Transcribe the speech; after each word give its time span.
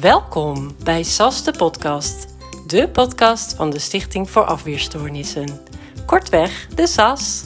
Welkom 0.00 0.76
bij 0.84 1.02
SAS 1.02 1.44
de 1.44 1.52
podcast, 1.52 2.26
de 2.66 2.88
podcast 2.88 3.54
van 3.54 3.70
de 3.70 3.78
Stichting 3.78 4.30
voor 4.30 4.44
Afweerstoornissen. 4.44 5.60
Kortweg, 6.06 6.68
de 6.74 6.86
SAS. 6.86 7.44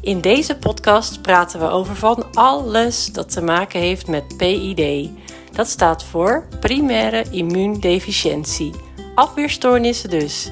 In 0.00 0.20
deze 0.20 0.56
podcast 0.56 1.22
praten 1.22 1.60
we 1.60 1.66
over 1.66 1.96
van 1.96 2.24
alles 2.34 3.06
dat 3.06 3.32
te 3.32 3.42
maken 3.42 3.80
heeft 3.80 4.06
met 4.06 4.36
PID. 4.36 5.10
Dat 5.52 5.68
staat 5.68 6.04
voor 6.04 6.46
primaire 6.60 7.24
immuundeficiëntie, 7.30 8.72
afweerstoornissen 9.14 10.10
dus, 10.10 10.50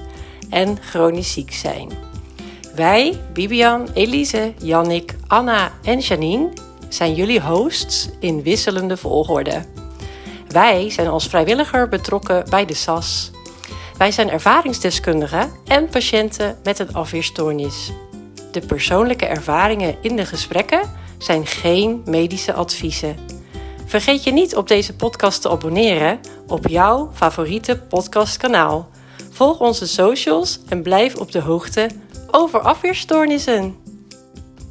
en 0.51 0.79
chronisch 0.81 1.33
ziek 1.33 1.53
zijn. 1.53 1.91
Wij, 2.75 3.21
Bibian, 3.33 3.89
Elise, 3.93 4.55
Jannik, 4.59 5.17
Anna 5.27 5.73
en 5.83 5.99
Janine, 5.99 6.53
zijn 6.89 7.15
jullie 7.15 7.41
hosts 7.41 8.09
in 8.19 8.43
wisselende 8.43 8.97
volgorde. 8.97 9.80
Wij 10.51 10.91
zijn 10.91 11.09
als 11.09 11.27
vrijwilliger 11.27 11.89
betrokken 11.89 12.45
bij 12.49 12.65
de 12.65 12.75
SAS. 12.75 13.31
Wij 13.99 14.13
zijn 14.13 14.31
ervaringsdeskundigen 14.31 15.51
en 15.65 15.89
patiënten 15.89 16.59
met 16.63 16.79
een 16.79 16.95
afweerstoornis. 16.95 17.93
De 18.53 18.61
persoonlijke 18.61 19.27
ervaringen 19.27 19.97
in 20.03 20.17
de 20.17 20.27
gesprekken 20.27 20.91
zijn 21.19 21.47
geen 21.47 22.03
medische 22.05 22.53
adviezen. 22.53 23.17
Vergeet 23.87 24.25
je 24.25 24.33
niet 24.33 24.57
op 24.57 24.69
deze 24.69 24.97
podcast 24.97 25.43
te 25.43 25.51
abonneren 25.51 26.21
op 26.47 26.69
jouw 26.69 27.11
favoriete 27.13 27.79
podcastkanaal. 27.79 28.89
Volg 29.31 29.61
onze 29.61 29.87
socials 29.87 30.61
en 30.69 30.83
blijf 30.83 31.17
op 31.17 31.33
de 31.33 31.41
hoogte 31.41 31.89
over 32.31 32.61
afweerstoornissen. 32.61 33.77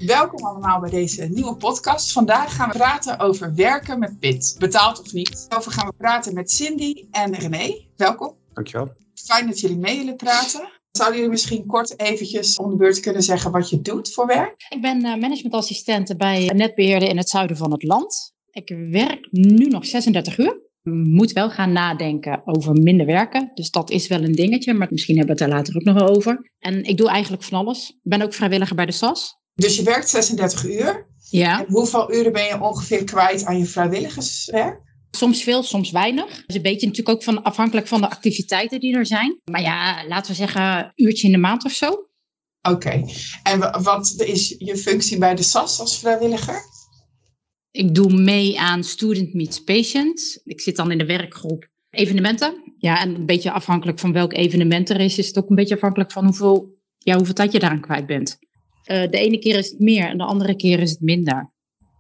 Welkom 0.06 0.46
allemaal 0.46 0.80
bij 0.80 0.90
deze 0.90 1.26
nieuwe 1.26 1.56
podcast. 1.56 2.12
Vandaag 2.12 2.56
gaan 2.56 2.70
we 2.70 2.78
praten 2.78 3.20
over 3.20 3.56
werken 3.56 4.00
met 4.00 4.20
PIT, 4.20 4.56
betaald 4.60 5.00
of 5.00 5.14
niet. 5.14 5.46
Over 5.58 5.72
gaan 5.72 5.88
we 5.88 5.94
praten 5.98 6.34
met 6.34 6.52
Cindy 6.52 7.06
en 7.12 7.36
René. 7.36 7.82
Welkom. 7.96 8.36
Dankjewel. 8.54 8.92
Fijn 9.14 9.48
dat 9.48 9.60
jullie 9.60 9.78
mee 9.78 9.98
willen 9.98 10.16
praten. 10.16 10.70
Zouden 10.92 11.18
jullie 11.18 11.32
misschien 11.32 11.66
kort 11.66 12.00
eventjes 12.00 12.58
om 12.58 12.70
de 12.70 12.76
beurt 12.76 13.00
kunnen 13.00 13.24
zeggen 13.24 13.52
wat 13.52 13.70
je 13.70 13.82
doet 13.82 14.14
voor 14.14 14.28
werk? 14.28 14.66
Ik 14.70 14.82
ben 14.82 15.06
uh, 15.06 15.16
managementassistente 15.16 16.16
bij 16.16 16.52
netbeheerder 16.56 17.10
in 17.10 17.18
het 17.18 17.30
zuiden 17.30 17.58
van 17.58 17.72
het 17.72 17.84
land. 17.84 18.34
Ik 18.52 18.76
werk 18.92 19.28
nu 19.32 19.66
nog 19.66 19.86
36 19.86 20.38
uur. 20.38 20.68
Moet 20.84 21.32
wel 21.32 21.50
gaan 21.50 21.72
nadenken 21.72 22.42
over 22.46 22.74
minder 22.74 23.06
werken. 23.06 23.52
Dus 23.54 23.72
dat 23.72 23.90
is 23.90 24.08
wel 24.08 24.24
een 24.24 24.36
dingetje, 24.36 24.74
maar 24.74 24.88
misschien 24.90 25.18
hebben 25.18 25.36
we 25.36 25.42
het 25.42 25.52
daar 25.52 25.60
later 25.60 25.76
ook 25.76 25.96
nog 25.96 26.10
over. 26.10 26.52
En 26.60 26.84
ik 26.84 26.98
doe 26.98 27.10
eigenlijk 27.10 27.44
van 27.44 27.60
alles. 27.60 27.90
Ik 27.90 28.10
ben 28.10 28.22
ook 28.22 28.34
vrijwilliger 28.34 28.76
bij 28.76 28.86
de 28.86 28.92
SAS. 28.92 29.39
Dus 29.60 29.76
je 29.76 29.84
werkt 29.84 30.10
36 30.10 30.66
uur. 30.66 31.08
Ja. 31.30 31.60
En 31.60 31.66
hoeveel 31.74 32.14
uren 32.14 32.32
ben 32.32 32.46
je 32.46 32.62
ongeveer 32.62 33.04
kwijt 33.04 33.46
aan 33.46 33.58
je 33.58 33.66
vrijwilligerswerk? 33.66 34.82
Soms 35.12 35.44
veel, 35.44 35.64
soms 35.64 35.92
weinig. 35.92 36.26
Dat 36.26 36.44
is 36.48 36.56
een 36.56 36.62
beetje 36.62 36.88
natuurlijk 36.88 37.16
ook 37.16 37.24
van, 37.24 37.44
afhankelijk 37.44 37.88
van 37.88 38.02
de 38.02 38.10
activiteiten 38.10 38.80
die 38.80 38.96
er 38.96 39.06
zijn. 39.06 39.40
Maar 39.52 39.62
ja, 39.62 40.08
laten 40.08 40.32
we 40.32 40.38
zeggen 40.38 40.62
een 40.62 40.92
uurtje 40.96 41.28
in 41.28 41.34
de 41.34 41.40
maand 41.40 41.66
of 41.66 41.72
zo. 41.72 41.88
Oké. 41.88 42.08
Okay. 42.62 43.06
En 43.44 43.84
wat 43.84 44.14
is 44.18 44.56
je 44.58 44.78
functie 44.78 45.18
bij 45.18 45.36
de 45.36 45.44
SAS 45.44 45.80
als 45.80 46.00
vrijwilliger? 46.00 46.62
Ik 47.72 47.96
doe 47.96 48.14
mee 48.14 48.60
aan 48.60 48.84
Student 48.84 49.34
Meets 49.34 49.64
Patient. 49.64 50.42
Ik 50.44 50.62
zit 50.62 50.76
dan 50.76 50.92
in 50.92 50.98
de 50.98 51.06
werkgroep 51.06 51.68
evenementen. 51.90 52.74
Ja, 52.78 53.02
en 53.02 53.16
een 53.16 53.26
beetje 53.26 53.52
afhankelijk 53.52 54.00
van 54.00 54.14
welk 54.14 54.34
evenement 54.34 54.90
er 54.90 55.00
is, 55.00 55.18
is 55.18 55.28
het 55.28 55.38
ook 55.38 55.50
een 55.50 55.56
beetje 55.56 55.76
afhankelijk 55.76 56.12
van 56.12 56.26
hoeveel, 56.26 56.78
ja, 56.98 57.16
hoeveel 57.16 57.34
tijd 57.34 57.52
je 57.52 57.60
daaraan 57.60 57.82
kwijt 57.82 58.06
bent. 58.06 58.40
Uh, 58.90 59.02
de 59.10 59.18
ene 59.18 59.40
keer 59.40 59.56
is 59.56 59.70
het 59.70 59.80
meer 59.80 60.10
en 60.10 60.18
de 60.18 60.24
andere 60.24 60.56
keer 60.56 60.80
is 60.80 60.90
het 60.90 61.02
minder. 61.02 61.52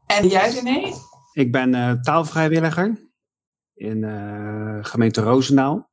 En 0.05 0.27
jij 0.27 0.49
René? 0.49 0.93
Ik 1.33 1.51
ben 1.51 1.73
uh, 1.73 1.91
taalvrijwilliger 1.91 3.11
in 3.73 3.97
uh, 3.97 4.77
gemeente 4.81 5.21
Roosendaal. 5.21 5.89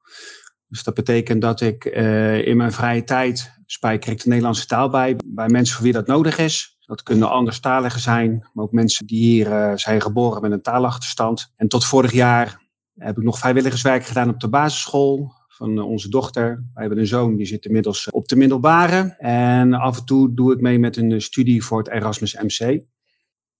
Dus 0.67 0.83
dat 0.83 0.95
betekent 0.95 1.43
dat 1.43 1.61
ik 1.61 1.85
in 2.45 2.57
mijn 2.57 2.73
vrije 2.73 3.05
tijd 3.05 3.53
spijker 3.67 4.13
ik 4.13 4.23
de 4.23 4.29
Nederlandse 4.29 4.67
taal 4.67 4.89
bij, 4.91 5.17
bij 5.25 5.49
mensen 5.49 5.75
voor 5.75 5.85
wie 5.85 5.93
dat 5.93 6.07
nodig 6.07 6.39
is. 6.39 6.77
Dat 6.81 7.03
kunnen 7.03 7.31
anderstaligen 7.31 8.01
zijn, 8.01 8.49
maar 8.53 8.65
ook 8.65 8.73
mensen 8.73 9.07
die 9.07 9.19
hier 9.19 9.79
zijn 9.79 10.01
geboren 10.01 10.43
met 10.43 10.53
een 10.53 10.63
taalachterstand. 10.63 11.53
En 11.57 11.69
tot 11.69 11.85
vorig 11.85 12.13
jaar 12.13 12.61
heb 12.95 13.17
ik 13.17 13.23
nog 13.23 13.39
vrijwilligerswerk 13.39 14.05
gedaan 14.05 14.29
op 14.29 14.41
de 14.41 14.49
basisschool 14.49 15.33
van 15.57 15.79
onze 15.79 16.09
dochter. 16.09 16.45
Wij 16.45 16.85
hebben 16.85 16.99
een 16.99 17.07
zoon, 17.07 17.37
die 17.37 17.47
zit 17.47 17.65
inmiddels 17.65 18.11
op 18.11 18.29
de 18.29 18.37
middelbare. 18.37 19.15
En 19.19 19.75
af 19.75 19.99
en 19.99 20.05
toe 20.05 20.35
doe 20.35 20.53
ik 20.53 20.61
mee 20.61 20.79
met 20.79 20.97
een 20.97 21.21
studie 21.23 21.65
voor 21.65 21.79
het 21.79 21.89
Erasmus 21.89 22.35
MC. 22.35 22.85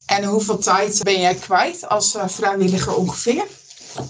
En 0.07 0.25
hoeveel 0.25 0.59
tijd 0.59 1.01
ben 1.03 1.21
jij 1.21 1.35
kwijt 1.35 1.89
als 1.89 2.19
vrijwilliger 2.27 2.97
ongeveer? 2.97 3.47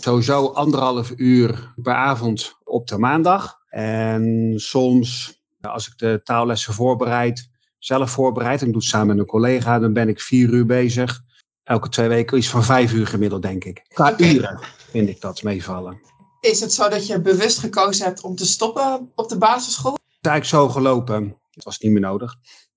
Sowieso 0.01 0.47
anderhalf 0.47 1.13
uur 1.17 1.75
per 1.83 1.95
avond 1.95 2.57
op 2.65 2.89
de 2.89 2.99
maandag. 2.99 3.59
En 3.69 4.53
soms, 4.57 5.41
als 5.61 5.87
ik 5.87 5.99
de 5.99 6.21
taallessen 6.25 6.75
voorbereid, 6.75 7.51
zelf 7.79 8.11
voorbereid, 8.11 8.61
en 8.61 8.67
ik 8.67 8.73
doe 8.73 8.83
het 8.83 8.91
samen 8.91 9.07
met 9.07 9.19
een 9.19 9.27
collega, 9.27 9.79
dan 9.79 9.93
ben 9.93 10.09
ik 10.09 10.21
vier 10.21 10.49
uur 10.49 10.67
bezig. 10.67 11.21
Elke 11.63 11.89
twee 11.89 12.09
weken 12.09 12.39
iets 12.39 12.49
van 12.49 12.65
vijf 12.65 12.93
uur 12.93 13.07
gemiddeld, 13.07 13.43
denk 13.43 13.65
ik. 13.65 13.85
Qua 13.89 14.11
okay. 14.11 14.35
uren 14.35 14.59
vind 14.91 15.09
ik 15.09 15.21
dat 15.21 15.43
meevallen. 15.43 16.01
Is 16.41 16.61
het 16.61 16.73
zo 16.73 16.89
dat 16.89 17.07
je 17.07 17.21
bewust 17.21 17.59
gekozen 17.59 18.05
hebt 18.05 18.23
om 18.23 18.37
te 18.37 18.47
stoppen 18.47 19.11
op 19.15 19.29
de 19.29 19.39
basisschool? 19.39 19.93
Het 19.93 20.03
is 20.21 20.31
eigenlijk 20.31 20.65
zo 20.65 20.81
gelopen. 20.81 21.37
Het 21.51 21.65
was 21.65 21.79
niet 21.79 21.93
meer 21.93 22.01
nodig. 22.01 22.35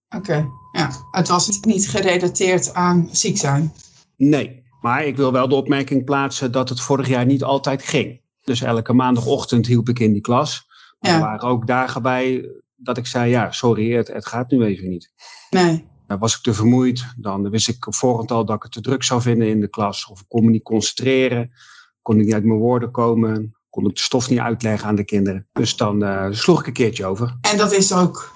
Oké, 0.10 0.18
okay. 0.18 0.46
ja. 0.72 0.92
Het 1.12 1.28
was 1.28 1.60
niet 1.60 1.90
gerelateerd 1.90 2.74
aan 2.74 3.10
ziek 3.12 3.38
zijn? 3.38 3.74
Nee, 4.16 4.64
maar 4.82 5.06
ik 5.06 5.16
wil 5.16 5.32
wel 5.32 5.48
de 5.48 5.56
opmerking 5.56 6.06
plaatsen 6.06 6.52
dat 6.52 6.70
het 6.70 6.82
vorig 6.82 7.08
jaar 7.08 7.26
niet 7.26 7.44
altijd 7.44 7.84
ging. 7.84 8.22
Dus 8.44 8.62
elke 8.62 8.94
maandagochtend 8.94 9.68
hielp 9.68 9.90
ik 9.90 10.00
in 10.00 10.14
die 10.14 10.22
klas. 10.22 10.68
Maar 11.00 11.12
ja. 11.12 11.18
er 11.18 11.24
waren 11.24 11.50
ook 11.50 11.68
dagen 11.68 12.02
bij 12.02 12.50
dat 12.76 12.98
ik 12.98 13.06
zei, 13.06 13.30
ja, 13.30 13.52
sorry, 13.52 13.92
het, 13.92 14.08
het 14.08 14.26
gaat 14.28 14.52
nu 14.52 14.64
even 14.64 14.90
niet. 14.90 15.12
Nee. 15.50 15.88
Dan 16.08 16.20
was 16.20 16.36
ik 16.36 16.42
te 16.42 16.54
vermoeid, 16.54 17.06
dan 17.18 17.50
wist 17.50 17.68
ik 17.68 17.86
voorhand 17.90 18.32
al 18.32 18.46
dat 18.46 18.56
ik 18.56 18.64
het 18.64 18.72
te 18.72 18.82
druk 18.82 19.04
zou 19.04 19.22
vinden 19.22 19.48
in 19.48 19.60
de 19.60 19.68
klas. 19.68 20.08
Of 20.08 20.20
ik 20.20 20.26
kon 20.28 20.46
me 20.46 20.52
niet 20.52 20.64
concentreren, 20.64 21.52
kon 22.10 22.20
ik 22.20 22.26
niet 22.26 22.34
uit 22.34 22.44
mijn 22.44 22.60
woorden 22.60 22.92
komen, 22.92 23.56
kon 23.70 23.88
ik 23.88 23.96
de 23.96 24.02
stof 24.02 24.30
niet 24.30 24.40
uitleggen 24.40 24.88
aan 24.88 24.96
de 24.96 25.04
kinderen. 25.04 25.48
Dus 25.52 25.76
dan 25.76 26.04
uh, 26.04 26.28
sloeg 26.32 26.60
ik 26.60 26.68
een 26.68 26.74
keertje 26.74 27.06
over. 27.06 27.38
En 27.42 27.58
dat 27.58 27.72
is 27.72 27.94
ook 27.94 28.34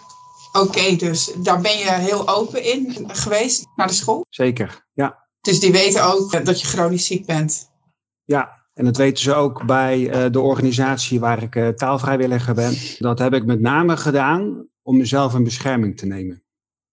oké, 0.51 0.67
okay, 0.67 0.95
dus 0.97 1.33
daar 1.43 1.61
ben 1.61 1.77
je 1.77 1.91
heel 1.91 2.29
open 2.29 2.63
in 2.63 2.95
geweest 3.07 3.65
naar 3.75 3.87
de 3.87 3.93
school? 3.93 4.25
Zeker, 4.29 4.85
ja. 4.93 5.27
Dus 5.41 5.59
die 5.59 5.71
weten 5.71 6.05
ook 6.13 6.45
dat 6.45 6.61
je 6.61 6.67
chronisch 6.67 7.05
ziek 7.05 7.25
bent? 7.25 7.69
Ja, 8.23 8.67
en 8.73 8.85
dat 8.85 8.97
weten 8.97 9.23
ze 9.23 9.33
ook 9.33 9.65
bij 9.65 9.99
uh, 9.99 10.31
de 10.31 10.39
organisatie 10.39 11.19
waar 11.19 11.43
ik 11.43 11.55
uh, 11.55 11.67
taalvrijwilliger 11.67 12.53
ben. 12.53 12.73
Dat 12.97 13.19
heb 13.19 13.33
ik 13.33 13.45
met 13.45 13.59
name 13.59 13.97
gedaan 13.97 14.67
om 14.81 14.97
mezelf 14.97 15.33
in 15.33 15.43
bescherming 15.43 15.97
te 15.97 16.05
nemen. 16.05 16.43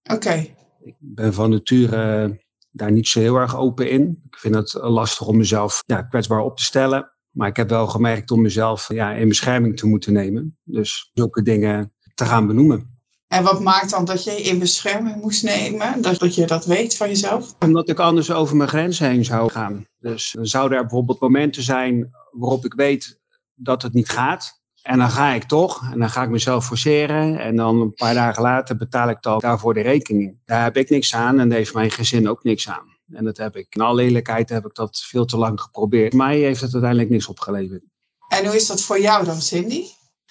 Oké. 0.03 0.15
Okay. 0.15 0.57
Ik 0.81 0.97
ben 0.99 1.35
van 1.35 1.51
nature 1.51 2.39
daar 2.71 2.93
niet 2.93 3.09
zo 3.09 3.21
heel 3.21 3.37
erg 3.37 3.57
open 3.57 3.91
in. 3.91 4.23
Ik 4.31 4.39
vind 4.39 4.55
het 4.55 4.73
lastig 4.73 5.27
om 5.27 5.37
mezelf 5.37 5.83
ja, 5.87 6.03
kwetsbaar 6.03 6.41
op 6.41 6.57
te 6.57 6.65
stellen. 6.65 7.13
Maar 7.31 7.49
ik 7.49 7.57
heb 7.57 7.69
wel 7.69 7.87
gemerkt 7.87 8.31
om 8.31 8.43
mezelf 8.43 8.93
ja, 8.93 9.13
in 9.13 9.29
bescherming 9.29 9.77
te 9.77 9.87
moeten 9.87 10.13
nemen. 10.13 10.59
Dus 10.65 11.11
zulke 11.13 11.43
dingen 11.43 11.93
te 12.15 12.25
gaan 12.25 12.47
benoemen. 12.47 12.99
En 13.27 13.43
wat 13.43 13.61
maakt 13.61 13.91
dan 13.91 14.05
dat 14.05 14.25
je 14.25 14.43
in 14.43 14.59
bescherming 14.59 15.17
moest 15.17 15.43
nemen? 15.43 16.03
Dat, 16.03 16.19
dat 16.19 16.35
je 16.35 16.47
dat 16.47 16.67
weet 16.67 16.97
van 16.97 17.09
jezelf? 17.09 17.55
Omdat 17.59 17.89
ik 17.89 17.99
anders 17.99 18.31
over 18.31 18.57
mijn 18.57 18.69
grenzen 18.69 19.09
heen 19.09 19.25
zou 19.25 19.51
gaan. 19.51 19.87
Dus 19.99 20.33
dan 20.33 20.47
zouden 20.47 20.79
er 20.79 20.85
bijvoorbeeld 20.85 21.21
momenten 21.21 21.63
zijn 21.63 22.11
waarop 22.31 22.65
ik 22.65 22.75
weet 22.75 23.21
dat 23.55 23.83
het 23.83 23.93
niet 23.93 24.09
gaat. 24.09 24.59
En 24.83 24.99
dan 24.99 25.11
ga 25.11 25.33
ik 25.33 25.45
toch. 25.45 25.91
En 25.93 25.99
dan 25.99 26.11
ga 26.11 26.23
ik 26.23 26.29
mezelf 26.29 26.67
forceren. 26.67 27.39
En 27.39 27.57
dan 27.57 27.81
een 27.81 27.95
paar 27.95 28.15
dagen 28.15 28.43
later 28.43 28.77
betaal 28.77 29.09
ik 29.09 29.23
dan 29.23 29.39
daarvoor 29.39 29.75
de 29.75 29.81
rekening. 29.81 30.39
Daar 30.45 30.63
heb 30.63 30.77
ik 30.77 30.91
niks 30.91 31.15
aan 31.15 31.41
en 31.41 31.49
daar 31.49 31.59
heeft 31.59 31.75
mijn 31.75 31.91
gezin 31.91 32.29
ook 32.29 32.45
niks 32.45 32.69
aan. 32.69 32.99
En 33.13 33.25
dat 33.25 33.37
heb 33.37 33.57
ik, 33.57 33.67
in 33.75 33.81
alle 33.81 34.03
eerlijkheid 34.03 34.49
heb 34.49 34.67
ik 34.67 34.75
dat 34.75 34.99
veel 34.99 35.25
te 35.25 35.37
lang 35.37 35.61
geprobeerd. 35.61 36.13
Mij 36.13 36.39
heeft 36.39 36.61
het 36.61 36.73
uiteindelijk 36.73 37.11
niks 37.11 37.27
opgeleverd. 37.27 37.83
En 38.29 38.47
hoe 38.47 38.57
is 38.57 38.67
dat 38.67 38.83
voor 38.83 39.01
jou 39.01 39.25
dan, 39.25 39.41
Cindy? 39.41 39.83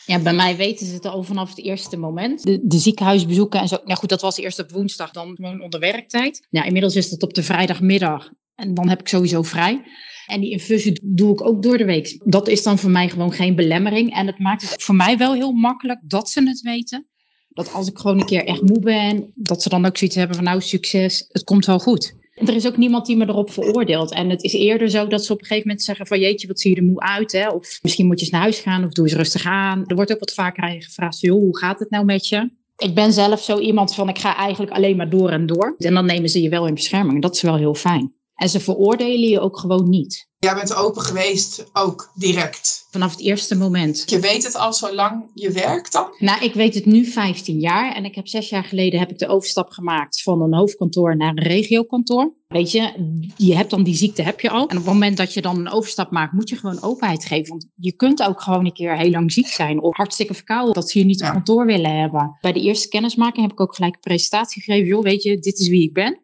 Ja, 0.06 0.20
bij 0.20 0.34
mij 0.34 0.56
weten 0.56 0.86
ze 0.86 0.94
het 0.94 1.06
al 1.06 1.24
vanaf 1.24 1.50
het 1.50 1.60
eerste 1.60 1.98
moment. 1.98 2.44
De, 2.44 2.60
de 2.64 2.78
ziekenhuisbezoeken 2.78 3.60
en 3.60 3.68
zo. 3.68 3.78
Nou 3.84 4.00
goed, 4.00 4.10
dat 4.10 4.22
was 4.22 4.38
eerst 4.38 4.60
op 4.60 4.72
woensdag, 4.72 5.12
dan 5.12 5.36
gewoon 5.36 5.62
onder 5.62 5.80
werktijd. 5.80 6.48
Nou, 6.50 6.66
inmiddels 6.66 6.96
is 6.96 7.10
dat 7.10 7.24
op 7.24 7.34
de 7.34 7.44
vrijdagmiddag. 7.44 8.30
En 8.56 8.74
dan 8.74 8.90
heb 8.90 9.00
ik 9.00 9.08
sowieso 9.08 9.42
vrij. 9.42 9.84
En 10.30 10.42
die 10.42 10.52
infusie 10.52 11.00
doe 11.04 11.32
ik 11.32 11.46
ook 11.46 11.64
door 11.64 11.78
de 11.78 11.86
week. 11.86 12.20
Dat 12.24 12.48
is 12.48 12.64
dan 12.64 12.78
voor 12.78 12.90
mij 12.90 13.10
gewoon 13.10 13.32
geen 13.32 13.56
belemmering. 13.56 14.14
En 14.14 14.28
het 14.28 14.40
maakt 14.40 14.70
het 14.70 14.84
voor 14.84 14.96
mij 14.96 15.18
wel 15.18 15.34
heel 15.34 15.52
makkelijk 15.52 16.00
dat 16.04 16.30
ze 16.30 16.44
het 16.44 16.62
weten. 16.62 17.08
Dat 17.50 17.74
als 17.74 17.88
ik 17.88 17.98
gewoon 17.98 18.20
een 18.20 18.26
keer 18.26 18.46
echt 18.46 18.62
moe 18.62 18.80
ben, 18.80 19.32
dat 19.36 19.62
ze 19.62 19.70
dan 19.70 19.86
ook 19.86 19.98
zoiets 19.98 20.18
hebben 20.18 20.36
van 20.36 20.46
nou 20.46 20.62
succes, 20.62 21.26
het 21.32 21.44
komt 21.44 21.66
wel 21.66 21.80
goed. 21.80 22.18
Er 22.36 22.56
is 22.56 22.68
ook 22.68 22.78
niemand 22.78 23.06
die 23.06 23.18
me 23.18 23.28
erop 23.28 23.52
veroordeelt. 23.52 24.14
En 24.14 24.30
het 24.30 24.44
is 24.44 24.54
eerder 24.54 24.90
zo 24.90 25.08
dat 25.08 25.26
ze 25.26 25.34
op 25.34 25.40
een 25.40 25.46
gegeven 25.46 25.68
moment 25.68 25.86
zeggen 25.86 26.08
van 26.08 26.20
jeetje, 26.20 26.48
wat 26.48 26.60
zie 26.60 26.72
je 26.72 26.78
er 26.78 26.84
moe 26.84 27.00
uit. 27.00 27.32
Hè? 27.32 27.48
Of 27.48 27.80
misschien 27.82 28.06
moet 28.08 28.20
je 28.20 28.22
eens 28.22 28.34
naar 28.34 28.42
huis 28.42 28.60
gaan 28.60 28.84
of 28.84 28.92
doe 28.92 29.06
eens 29.06 29.16
rustig 29.16 29.46
aan. 29.46 29.84
Er 29.86 29.96
wordt 29.96 30.12
ook 30.12 30.20
wat 30.20 30.34
vaker 30.34 30.64
aan 30.64 30.74
je 30.74 30.84
gevraagd, 30.84 31.28
hoe 31.28 31.58
gaat 31.58 31.80
het 31.80 31.90
nou 31.90 32.06
met 32.06 32.28
je? 32.28 32.50
Ik 32.78 32.96
ben 32.96 33.14
zelf 33.14 33.44
zo 33.44 33.60
iemand 33.60 33.96
van 33.96 34.10
ik 34.10 34.18
ga 34.18 34.36
eigenlijk 34.36 34.72
alleen 34.72 34.98
maar 34.98 35.10
door 35.10 35.30
en 35.30 35.46
door. 35.46 35.76
En 35.78 35.94
dan 35.94 36.06
nemen 36.06 36.30
ze 36.30 36.42
je 36.42 36.50
wel 36.50 36.68
in 36.68 36.74
bescherming. 36.74 37.22
Dat 37.22 37.36
is 37.36 37.42
wel 37.42 37.56
heel 37.56 37.76
fijn. 37.76 38.14
En 38.40 38.50
ze 38.50 38.60
veroordelen 38.60 39.30
je 39.30 39.40
ook 39.40 39.60
gewoon 39.60 39.90
niet. 39.90 40.28
Jij 40.38 40.56
bent 40.56 40.76
open 40.76 41.02
geweest, 41.02 41.66
ook 41.74 42.12
direct. 42.16 42.88
Vanaf 42.92 43.12
het 43.12 43.20
eerste 43.22 43.56
moment. 43.58 44.04
Je 44.08 44.20
weet 44.20 44.44
het 44.44 44.56
al 44.56 44.74
zo 44.74 44.94
lang 44.94 45.32
je 45.34 45.52
werkt 45.52 45.92
dan? 45.92 46.16
Nou, 46.20 46.44
ik 46.44 46.54
weet 46.54 46.74
het 46.76 46.86
nu 46.86 47.06
15 47.06 47.60
jaar. 47.60 47.96
En 47.96 48.06
ik 48.06 48.16
heb 48.16 48.28
zes 48.28 48.50
jaar 48.50 48.64
geleden 48.64 49.00
heb 49.00 49.10
ik 49.10 49.18
de 49.18 49.28
overstap 49.28 49.70
gemaakt 49.70 50.22
van 50.22 50.42
een 50.42 50.54
hoofdkantoor 50.54 51.18
naar 51.18 51.30
een 51.30 51.44
regiokantoor. 51.44 52.34
Weet 52.48 52.72
je, 52.72 52.92
je 53.38 53.56
hebt 53.56 53.70
dan 53.70 53.84
die 53.84 53.96
ziekte, 53.96 54.22
heb 54.22 54.40
je 54.40 54.50
al. 54.50 54.68
En 54.68 54.78
op 54.78 54.84
het 54.84 54.94
moment 54.94 55.18
dat 55.18 55.34
je 55.34 55.42
dan 55.42 55.58
een 55.58 55.72
overstap 55.72 56.12
maakt, 56.12 56.34
moet 56.34 56.50
je 56.50 56.56
gewoon 56.56 56.82
openheid 56.82 57.26
geven. 57.26 57.50
Want 57.50 57.68
je 57.76 57.92
kunt 57.96 58.24
ook 58.24 58.42
gewoon 58.42 58.66
een 58.66 58.74
keer 58.74 58.98
heel 58.98 59.12
lang 59.12 59.32
ziek 59.32 59.48
zijn 59.48 59.82
of 59.82 59.96
hartstikke 59.96 60.34
verkouden. 60.34 60.74
Dat 60.74 60.90
ze 60.90 61.00
je 61.00 61.06
niet 61.06 61.22
op 61.22 61.28
Ja. 61.28 61.32
kantoor 61.34 61.66
willen 61.66 62.00
hebben. 62.00 62.38
Bij 62.42 62.54
de 62.54 62.62
eerste 62.62 62.88
kennismaking 62.88 63.42
heb 63.42 63.52
ik 63.52 63.60
ook 63.62 63.76
gelijk 63.76 63.94
een 63.94 64.00
presentatie 64.00 64.62
gegeven. 64.64 64.88
Joh, 64.88 65.04
weet 65.04 65.24
je, 65.24 65.40
dit 65.40 65.60
is 65.60 65.68
wie 65.68 65.84
ik 65.84 65.94
ben. 65.94 66.22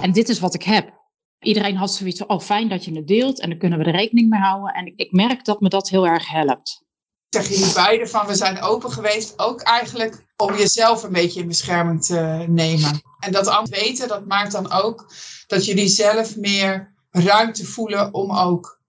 En 0.00 0.12
dit 0.12 0.28
is 0.28 0.40
wat 0.40 0.54
ik 0.54 0.62
heb. 0.62 1.00
Iedereen 1.42 1.76
had 1.76 1.94
zoiets 1.94 2.18
van, 2.18 2.28
oh 2.28 2.40
fijn 2.40 2.68
dat 2.68 2.84
je 2.84 2.94
het 2.94 3.08
deelt. 3.08 3.40
En 3.40 3.48
dan 3.48 3.58
kunnen 3.58 3.78
we 3.78 3.84
er 3.84 3.96
rekening 3.96 4.30
mee 4.30 4.40
houden. 4.40 4.74
En 4.74 4.86
ik, 4.86 4.92
ik 4.96 5.12
merk 5.12 5.44
dat 5.44 5.60
me 5.60 5.68
dat 5.68 5.88
heel 5.88 6.06
erg 6.06 6.30
helpt. 6.30 6.82
Zeggen 7.28 7.54
jullie 7.54 7.74
beiden 7.74 8.08
van 8.08 8.26
we 8.26 8.34
zijn 8.34 8.62
open 8.62 8.90
geweest, 8.90 9.38
ook 9.38 9.60
eigenlijk 9.60 10.26
om 10.36 10.56
jezelf 10.56 11.02
een 11.02 11.12
beetje 11.12 11.40
in 11.40 11.48
bescherming 11.48 12.04
te 12.04 12.44
nemen. 12.48 13.00
En 13.18 13.32
dat 13.32 13.46
anderen 13.46 13.80
weten, 13.80 14.08
dat 14.08 14.26
maakt 14.26 14.52
dan 14.52 14.72
ook 14.72 15.12
dat 15.46 15.64
jullie 15.64 15.88
zelf 15.88 16.36
meer 16.36 16.94
ruimte 17.10 17.66
voelen 17.66 18.14
om 18.14 18.32
ook, 18.32 18.80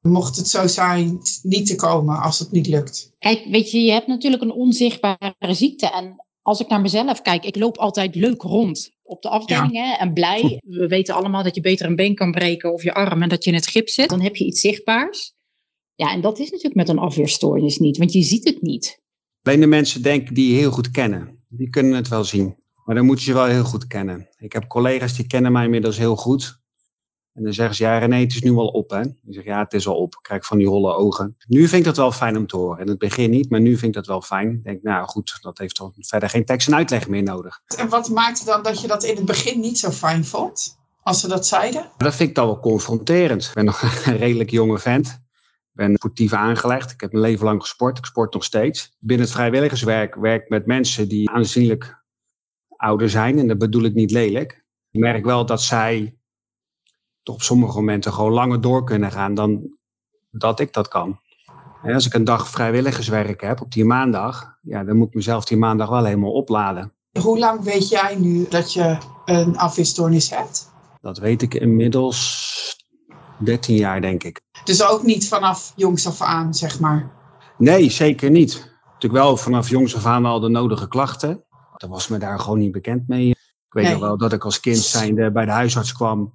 mocht 0.00 0.36
het 0.36 0.48
zo 0.48 0.66
zijn, 0.66 1.18
niet 1.42 1.66
te 1.66 1.74
komen 1.74 2.20
als 2.20 2.38
het 2.38 2.50
niet 2.50 2.66
lukt. 2.66 3.12
Kijk, 3.18 3.44
weet 3.44 3.70
je, 3.70 3.80
je 3.80 3.92
hebt 3.92 4.06
natuurlijk 4.06 4.42
een 4.42 4.52
onzichtbare 4.52 5.34
ziekte. 5.54 5.90
En 5.90 6.24
als 6.42 6.60
ik 6.60 6.68
naar 6.68 6.80
mezelf 6.80 7.22
kijk, 7.22 7.44
ik 7.44 7.56
loop 7.56 7.76
altijd 7.76 8.14
leuk 8.14 8.42
rond 8.42 8.90
op 9.10 9.22
de 9.22 9.28
afdeling 9.28 9.72
hè, 9.72 9.92
en 9.92 10.12
blij. 10.12 10.60
We 10.66 10.86
weten 10.86 11.14
allemaal 11.14 11.42
dat 11.42 11.54
je 11.54 11.60
beter 11.60 11.86
een 11.86 11.96
been 11.96 12.14
kan 12.14 12.32
breken 12.32 12.72
of 12.72 12.82
je 12.82 12.94
arm 12.94 13.22
en 13.22 13.28
dat 13.28 13.44
je 13.44 13.50
in 13.50 13.56
het 13.56 13.66
gips 13.66 13.94
zit. 13.94 14.08
Dan 14.08 14.20
heb 14.20 14.36
je 14.36 14.44
iets 14.44 14.60
zichtbaars. 14.60 15.34
Ja, 15.94 16.12
en 16.12 16.20
dat 16.20 16.38
is 16.38 16.44
natuurlijk 16.44 16.74
met 16.74 16.88
een 16.88 16.98
afweerstoornis 16.98 17.78
niet, 17.78 17.96
want 17.98 18.12
je 18.12 18.22
ziet 18.22 18.44
het 18.44 18.62
niet. 18.62 19.00
Alleen 19.42 19.60
de 19.60 19.66
mensen 19.66 20.02
denken 20.02 20.34
die 20.34 20.52
je 20.52 20.58
heel 20.58 20.70
goed 20.70 20.90
kennen, 20.90 21.44
die 21.48 21.70
kunnen 21.70 21.92
het 21.92 22.08
wel 22.08 22.24
zien. 22.24 22.56
Maar 22.84 22.94
dan 22.94 23.06
moet 23.06 23.18
je 23.18 23.24
ze 23.24 23.32
wel 23.32 23.46
heel 23.46 23.64
goed 23.64 23.86
kennen. 23.86 24.28
Ik 24.38 24.52
heb 24.52 24.66
collega's 24.66 25.16
die 25.16 25.26
kennen 25.26 25.52
mij 25.52 25.64
inmiddels 25.64 25.98
heel 25.98 26.16
goed. 26.16 26.59
En 27.40 27.46
dan 27.46 27.54
zeggen 27.54 27.74
ze, 27.74 27.82
ja 27.82 27.98
René, 27.98 28.16
het 28.16 28.32
is 28.32 28.42
nu 28.42 28.52
al 28.52 28.66
op 28.66 28.90
hè. 28.90 29.00
Ik 29.00 29.14
zeg, 29.28 29.44
ja 29.44 29.58
het 29.58 29.72
is 29.72 29.86
al 29.86 29.96
op. 29.96 30.14
Ik 30.14 30.22
krijg 30.22 30.46
van 30.46 30.58
die 30.58 30.68
holle 30.68 30.94
ogen. 30.94 31.36
Nu 31.46 31.60
vind 31.60 31.72
ik 31.72 31.84
dat 31.84 31.96
wel 31.96 32.12
fijn 32.12 32.36
om 32.36 32.46
te 32.46 32.56
horen. 32.56 32.80
In 32.80 32.88
het 32.88 32.98
begin 32.98 33.30
niet, 33.30 33.50
maar 33.50 33.60
nu 33.60 33.70
vind 33.70 33.84
ik 33.84 33.92
dat 33.92 34.06
wel 34.06 34.22
fijn. 34.22 34.50
Ik 34.50 34.64
denk, 34.64 34.82
nou 34.82 35.06
goed, 35.06 35.38
dat 35.40 35.58
heeft 35.58 35.74
toch 35.74 35.92
verder 35.98 36.28
geen 36.28 36.44
tekst 36.44 36.68
en 36.68 36.74
uitleg 36.74 37.08
meer 37.08 37.22
nodig. 37.22 37.60
En 37.76 37.88
wat 37.88 38.08
maakte 38.08 38.44
dan 38.44 38.62
dat 38.62 38.80
je 38.80 38.86
dat 38.86 39.04
in 39.04 39.16
het 39.16 39.24
begin 39.24 39.60
niet 39.60 39.78
zo 39.78 39.90
fijn 39.90 40.24
vond? 40.24 40.78
Als 41.02 41.20
ze 41.20 41.28
dat 41.28 41.46
zeiden? 41.46 41.90
Dat 41.96 42.14
vind 42.14 42.28
ik 42.28 42.34
dan 42.34 42.46
wel 42.46 42.60
confronterend. 42.60 43.44
Ik 43.44 43.54
ben 43.54 43.64
nog 43.64 43.82
een 44.06 44.16
redelijk 44.16 44.50
jonge 44.50 44.78
vent. 44.78 45.06
Ik 45.06 45.70
ben 45.72 45.94
sportief 45.94 46.32
aangelegd. 46.32 46.90
Ik 46.90 47.00
heb 47.00 47.12
mijn 47.12 47.24
leven 47.24 47.44
lang 47.44 47.60
gesport. 47.60 47.98
Ik 47.98 48.04
sport 48.04 48.32
nog 48.32 48.44
steeds. 48.44 48.96
Binnen 48.98 49.26
het 49.26 49.34
vrijwilligerswerk 49.34 50.14
werk 50.14 50.42
ik 50.42 50.48
met 50.48 50.66
mensen 50.66 51.08
die 51.08 51.30
aanzienlijk 51.30 52.02
ouder 52.76 53.10
zijn. 53.10 53.38
En 53.38 53.48
dat 53.48 53.58
bedoel 53.58 53.84
ik 53.84 53.94
niet 53.94 54.10
lelijk. 54.10 54.64
Ik 54.90 55.00
merk 55.00 55.24
wel 55.24 55.46
dat 55.46 55.62
zij 55.62 56.19
toch 57.22 57.34
op 57.34 57.42
sommige 57.42 57.74
momenten 57.76 58.12
gewoon 58.12 58.32
langer 58.32 58.60
door 58.60 58.84
kunnen 58.84 59.10
gaan 59.12 59.34
dan 59.34 59.78
dat 60.30 60.60
ik 60.60 60.72
dat 60.72 60.88
kan. 60.88 61.20
En 61.82 61.94
als 61.94 62.06
ik 62.06 62.14
een 62.14 62.24
dag 62.24 62.48
vrijwilligerswerk 62.48 63.40
heb 63.40 63.60
op 63.60 63.72
die 63.72 63.84
maandag, 63.84 64.58
ja, 64.62 64.84
dan 64.84 64.96
moet 64.96 65.08
ik 65.08 65.14
mezelf 65.14 65.44
die 65.44 65.56
maandag 65.56 65.88
wel 65.88 66.04
helemaal 66.04 66.32
opladen. 66.32 66.92
Hoe 67.20 67.38
lang 67.38 67.62
weet 67.62 67.88
jij 67.88 68.16
nu 68.18 68.46
dat 68.48 68.72
je 68.72 68.98
een 69.24 69.58
afweerstoornis 69.58 70.30
hebt? 70.30 70.70
Dat 71.00 71.18
weet 71.18 71.42
ik 71.42 71.54
inmiddels 71.54 72.48
13 73.38 73.76
jaar, 73.76 74.00
denk 74.00 74.24
ik. 74.24 74.40
Dus 74.64 74.84
ook 74.84 75.02
niet 75.02 75.28
vanaf 75.28 75.72
jongs 75.76 76.06
af 76.06 76.20
aan, 76.20 76.54
zeg 76.54 76.80
maar. 76.80 77.10
Nee, 77.58 77.90
zeker 77.90 78.30
niet. 78.30 78.74
Natuurlijk 78.84 79.22
wel 79.22 79.36
vanaf 79.36 79.68
jongs 79.68 79.96
af 79.96 80.06
aan 80.06 80.24
al 80.24 80.40
de 80.40 80.48
nodige 80.48 80.88
klachten. 80.88 81.44
Dat 81.76 81.90
was 81.90 82.08
me 82.08 82.18
daar 82.18 82.38
gewoon 82.40 82.58
niet 82.58 82.72
bekend 82.72 83.08
mee. 83.08 83.28
Ik 83.28 83.36
weet 83.68 83.84
Nee. 83.84 83.92
nog 83.92 84.02
wel 84.02 84.16
dat 84.16 84.32
ik 84.32 84.44
als 84.44 84.60
kind 84.60 84.76
zijnde 84.78 85.32
bij 85.32 85.44
de 85.44 85.50
huisarts 85.50 85.92
kwam. 85.92 86.34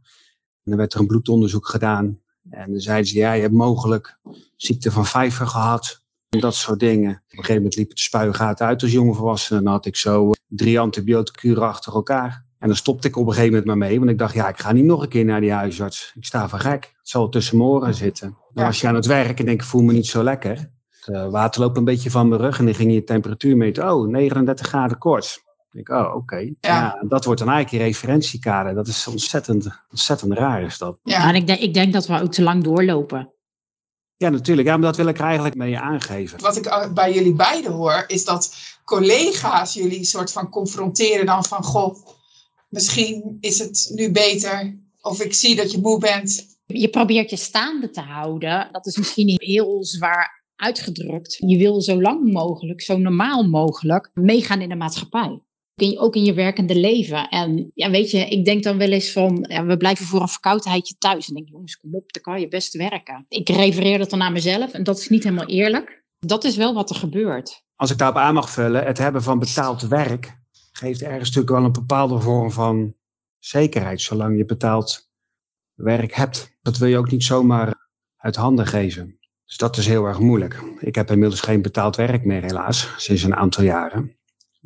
En 0.66 0.72
dan 0.72 0.78
werd 0.78 0.94
er 0.94 1.00
een 1.00 1.08
bloedonderzoek 1.08 1.68
gedaan. 1.68 2.20
En 2.50 2.72
dan 2.72 2.80
zeiden 2.80 3.08
ze, 3.08 3.18
ja, 3.18 3.34
je 3.34 3.42
hebt 3.42 3.54
mogelijk 3.54 4.20
ziekte 4.56 4.92
van 4.92 5.06
vijver 5.06 5.48
gehad. 5.48 6.04
En 6.30 6.40
dat 6.40 6.56
soort 6.56 6.80
dingen. 6.80 7.10
Op 7.10 7.16
een 7.16 7.38
gegeven 7.38 7.56
moment 7.56 7.76
liep 7.76 7.90
het 7.90 8.00
spuigaten 8.00 8.66
uit 8.66 8.82
als 8.82 8.92
jonge 8.92 9.14
volwassene. 9.14 9.58
En 9.60 9.64
dan 9.64 9.74
had 9.74 9.86
ik 9.86 9.96
zo 9.96 10.32
drie 10.48 10.80
antibioticuren 10.80 11.64
achter 11.64 11.94
elkaar. 11.94 12.46
En 12.60 12.68
dan 12.68 12.76
stopte 12.76 13.08
ik 13.08 13.16
op 13.16 13.28
een 13.28 13.34
gegeven 13.34 13.50
moment 13.50 13.68
maar 13.68 13.88
mee. 13.90 13.98
Want 14.00 14.12
ik 14.12 14.18
dacht, 14.18 14.34
ja, 14.34 14.48
ik 14.48 14.60
ga 14.60 14.72
niet 14.72 14.86
nog 14.86 15.02
een 15.02 15.10
keer 15.10 15.26
naar 15.26 15.42
die 15.42 15.52
huisarts. 15.52 16.12
Ik 16.16 16.26
sta 16.26 16.50
van 16.50 16.60
gek. 16.60 16.94
Het 16.98 17.10
zal 17.10 17.30
tussen 17.30 17.58
mijn 17.58 17.70
oren 17.70 17.94
zitten. 17.94 18.38
Ja. 18.54 18.66
was 18.66 18.82
je 18.82 18.88
aan 18.88 18.96
het 18.96 19.06
werk 19.06 19.40
en 19.40 19.46
denk 19.46 19.62
ik, 19.62 19.68
voel 19.68 19.82
me 19.82 19.94
niet 19.94 20.08
zo 20.08 20.24
lekker. 20.24 20.72
Het 20.90 21.16
eh, 21.16 21.30
water 21.30 21.62
loopt 21.62 21.78
een 21.78 21.84
beetje 21.84 22.12
van 22.12 22.28
mijn 22.28 22.42
rug 22.42 22.60
en 22.60 22.66
dan 22.66 22.76
ging 22.76 22.94
je 22.94 23.04
temperatuur 23.04 23.58
meten. 23.58 23.94
Oh, 23.94 24.08
39 24.08 24.68
graden 24.68 24.98
koorts. 24.98 25.44
Ik 25.76 25.86
denk, 25.86 26.00
oh, 26.00 26.16
oké. 26.16 26.54
Ja. 26.60 27.04
dat 27.08 27.26
wordt 27.26 27.40
dan 27.40 27.50
eigenlijk 27.50 27.84
je 27.84 27.90
referentiekader. 27.90 28.74
Dat 28.74 28.88
is 28.88 29.08
ontzettend, 29.08 29.68
ontzettend 29.90 30.34
raar 30.34 30.64
is 30.64 30.78
dat. 30.78 31.00
Ja. 31.04 31.28
En 31.28 31.36
ik 31.36 31.48
denk, 31.48 31.60
ik 31.60 31.74
denk 31.74 31.94
dat 31.94 32.08
we 32.08 32.22
ook 32.22 32.32
te 32.32 32.42
lang 32.42 32.64
doorlopen. 32.64 33.34
Ja, 34.18 34.30
natuurlijk. 34.30 34.68
Ja, 34.68 34.78
maar 34.78 34.86
dat 34.86 34.98
wil 34.98 35.08
ik 35.08 35.18
er 35.18 35.26
eigenlijk 35.26 35.56
mee 35.56 35.78
aangeven. 35.78 36.42
Wat 36.42 36.58
ik 36.58 36.66
uh, 36.66 36.94
bij 36.94 37.14
jullie 37.14 37.34
beiden 37.34 37.72
hoor, 37.72 38.04
is 38.08 38.26
dat 38.26 38.56
collega's 38.84 39.74
jullie 39.74 40.04
soort 40.04 40.32
van 40.32 40.50
confronteren 40.50 41.26
dan 41.26 41.46
van, 41.46 41.64
goh, 41.64 41.96
misschien 42.70 43.38
is 43.40 43.60
het 43.60 43.92
nu 43.94 44.12
beter. 44.12 44.80
Of 45.02 45.22
ik 45.22 45.34
zie 45.34 45.56
dat 45.56 45.72
je 45.72 45.82
moe 45.82 46.00
bent. 46.00 46.58
Je 46.66 46.90
probeert 46.90 47.30
je 47.30 47.36
staande 47.36 47.90
te 47.90 48.02
houden. 48.02 48.70
Dat 48.72 48.86
is 48.86 48.98
misschien 48.98 49.26
niet 49.26 49.42
heel 49.42 49.86
zwaar 49.86 50.44
uitgedrukt. 50.56 51.38
Je 51.40 51.58
wil 51.58 51.82
zo 51.82 52.02
lang 52.02 52.32
mogelijk, 52.32 52.82
zo 52.82 52.98
normaal 52.98 53.44
mogelijk 53.44 54.12
meegaan 54.14 54.62
in 54.62 54.70
de 54.70 54.76
maatschappij. 54.76 55.40
In- 55.76 56.00
Ook 56.00 56.16
in 56.16 56.24
je 56.24 56.34
werkende 56.34 56.76
leven. 56.76 57.30
En 57.30 57.72
ja, 57.74 57.90
weet 57.90 58.12
je, 58.12 58.18
ik 58.18 58.46
denk 58.46 58.64
dan 58.64 58.78
wel 58.78 58.92
eens 58.92 59.12
van, 59.12 59.46
ja, 59.50 59.66
we 59.66 59.78
blijven 59.78 60.06
voor 60.06 60.22
een 60.22 60.28
verkoudheidje 60.28 60.96
thuis. 60.98 61.28
En 61.28 61.34
denk, 61.34 61.50
jongens, 61.50 61.78
kom 61.78 61.96
op, 61.96 62.14
dan 62.14 62.22
kan 62.22 62.40
je 62.40 62.48
best 62.48 62.74
werken. 62.74 63.26
Ik 63.28 63.50
refereer 63.50 63.98
dat 63.98 64.10
dan 64.10 64.22
aan 64.22 64.34
mezelf 64.34 64.74
en 64.74 64.84
dat 64.84 64.98
is 64.98 65.10
niet 65.10 65.24
helemaal 65.24 65.48
eerlijk. 65.48 66.04
Dat 66.20 66.44
is 66.44 66.56
wel 66.56 66.74
wat 66.74 66.90
er 66.90 66.96
gebeurt. 66.96 67.64
Als 67.76 67.92
ik 67.92 67.98
daarop 67.98 68.18
aan 68.18 68.34
mag 68.34 68.50
vullen, 68.50 68.86
het 68.86 68.98
hebben 68.98 69.24
van 69.24 69.40
betaald 69.40 69.82
werk 69.82 70.44
geeft 70.72 71.02
ergens 71.02 71.28
natuurlijk 71.28 71.56
wel 71.56 71.64
een 71.64 71.72
bepaalde 71.72 72.20
vorm 72.20 72.52
van 72.52 72.96
zekerheid, 73.40 74.02
zolang 74.02 74.38
je 74.38 74.46
betaald 74.46 75.10
werk 75.74 76.14
hebt. 76.14 76.58
Dat 76.62 76.78
wil 76.78 76.88
je 76.88 76.98
ook 76.98 77.12
niet 77.12 77.24
zomaar 77.24 77.90
uit 78.18 78.36
handen 78.36 78.68
geven. 78.68 79.20
Dus 79.46 79.58
dat 79.58 79.78
is 79.78 79.88
heel 79.88 80.06
erg 80.06 80.20
moeilijk. 80.20 80.64
Ik 80.80 80.96
heb 80.96 81.12
inmiddels 81.12 81.42
geen 81.42 81.62
betaald 81.62 81.96
werk 81.96 82.26
meer, 82.26 82.42
helaas, 82.42 82.94
sinds 82.98 83.24
een 83.24 83.36
aantal 83.36 83.64
jaren. 83.64 84.18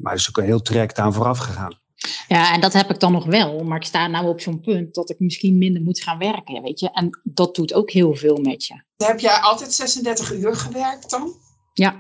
Maar 0.02 0.12
er 0.14 0.20
is 0.20 0.30
ook 0.30 0.38
een 0.38 0.44
heel 0.44 0.62
traject 0.62 1.00
aan 1.00 1.14
vooraf 1.14 1.38
gegaan. 1.38 1.78
Ja, 2.28 2.54
en 2.54 2.62
dat 2.62 2.74
heb 2.74 2.90
ik 2.90 3.00
dan 3.00 3.12
nog 3.12 3.26
wel. 3.26 3.64
Maar 3.64 3.78
ik 3.78 3.86
sta 3.86 4.08
nou 4.08 4.28
op 4.28 4.42
zo'n 4.42 4.62
punt 4.62 4.94
dat 4.94 5.10
ik 5.10 5.20
misschien 5.20 5.58
minder 5.58 5.82
moet 5.82 6.02
gaan 6.02 6.18
werken, 6.18 6.62
weet 6.62 6.80
je. 6.80 6.92
En 6.92 7.20
dat 7.24 7.56
doet 7.56 7.74
ook 7.74 7.92
heel 7.92 8.16
veel 8.16 8.38
met 8.38 8.66
je. 8.66 8.84
Heb 8.98 9.20
jij 9.20 9.36
altijd 9.36 9.74
36 9.74 10.34
uur 10.34 10.56
gewerkt 10.56 11.10
dan? 11.10 11.34
Ja, 11.74 11.96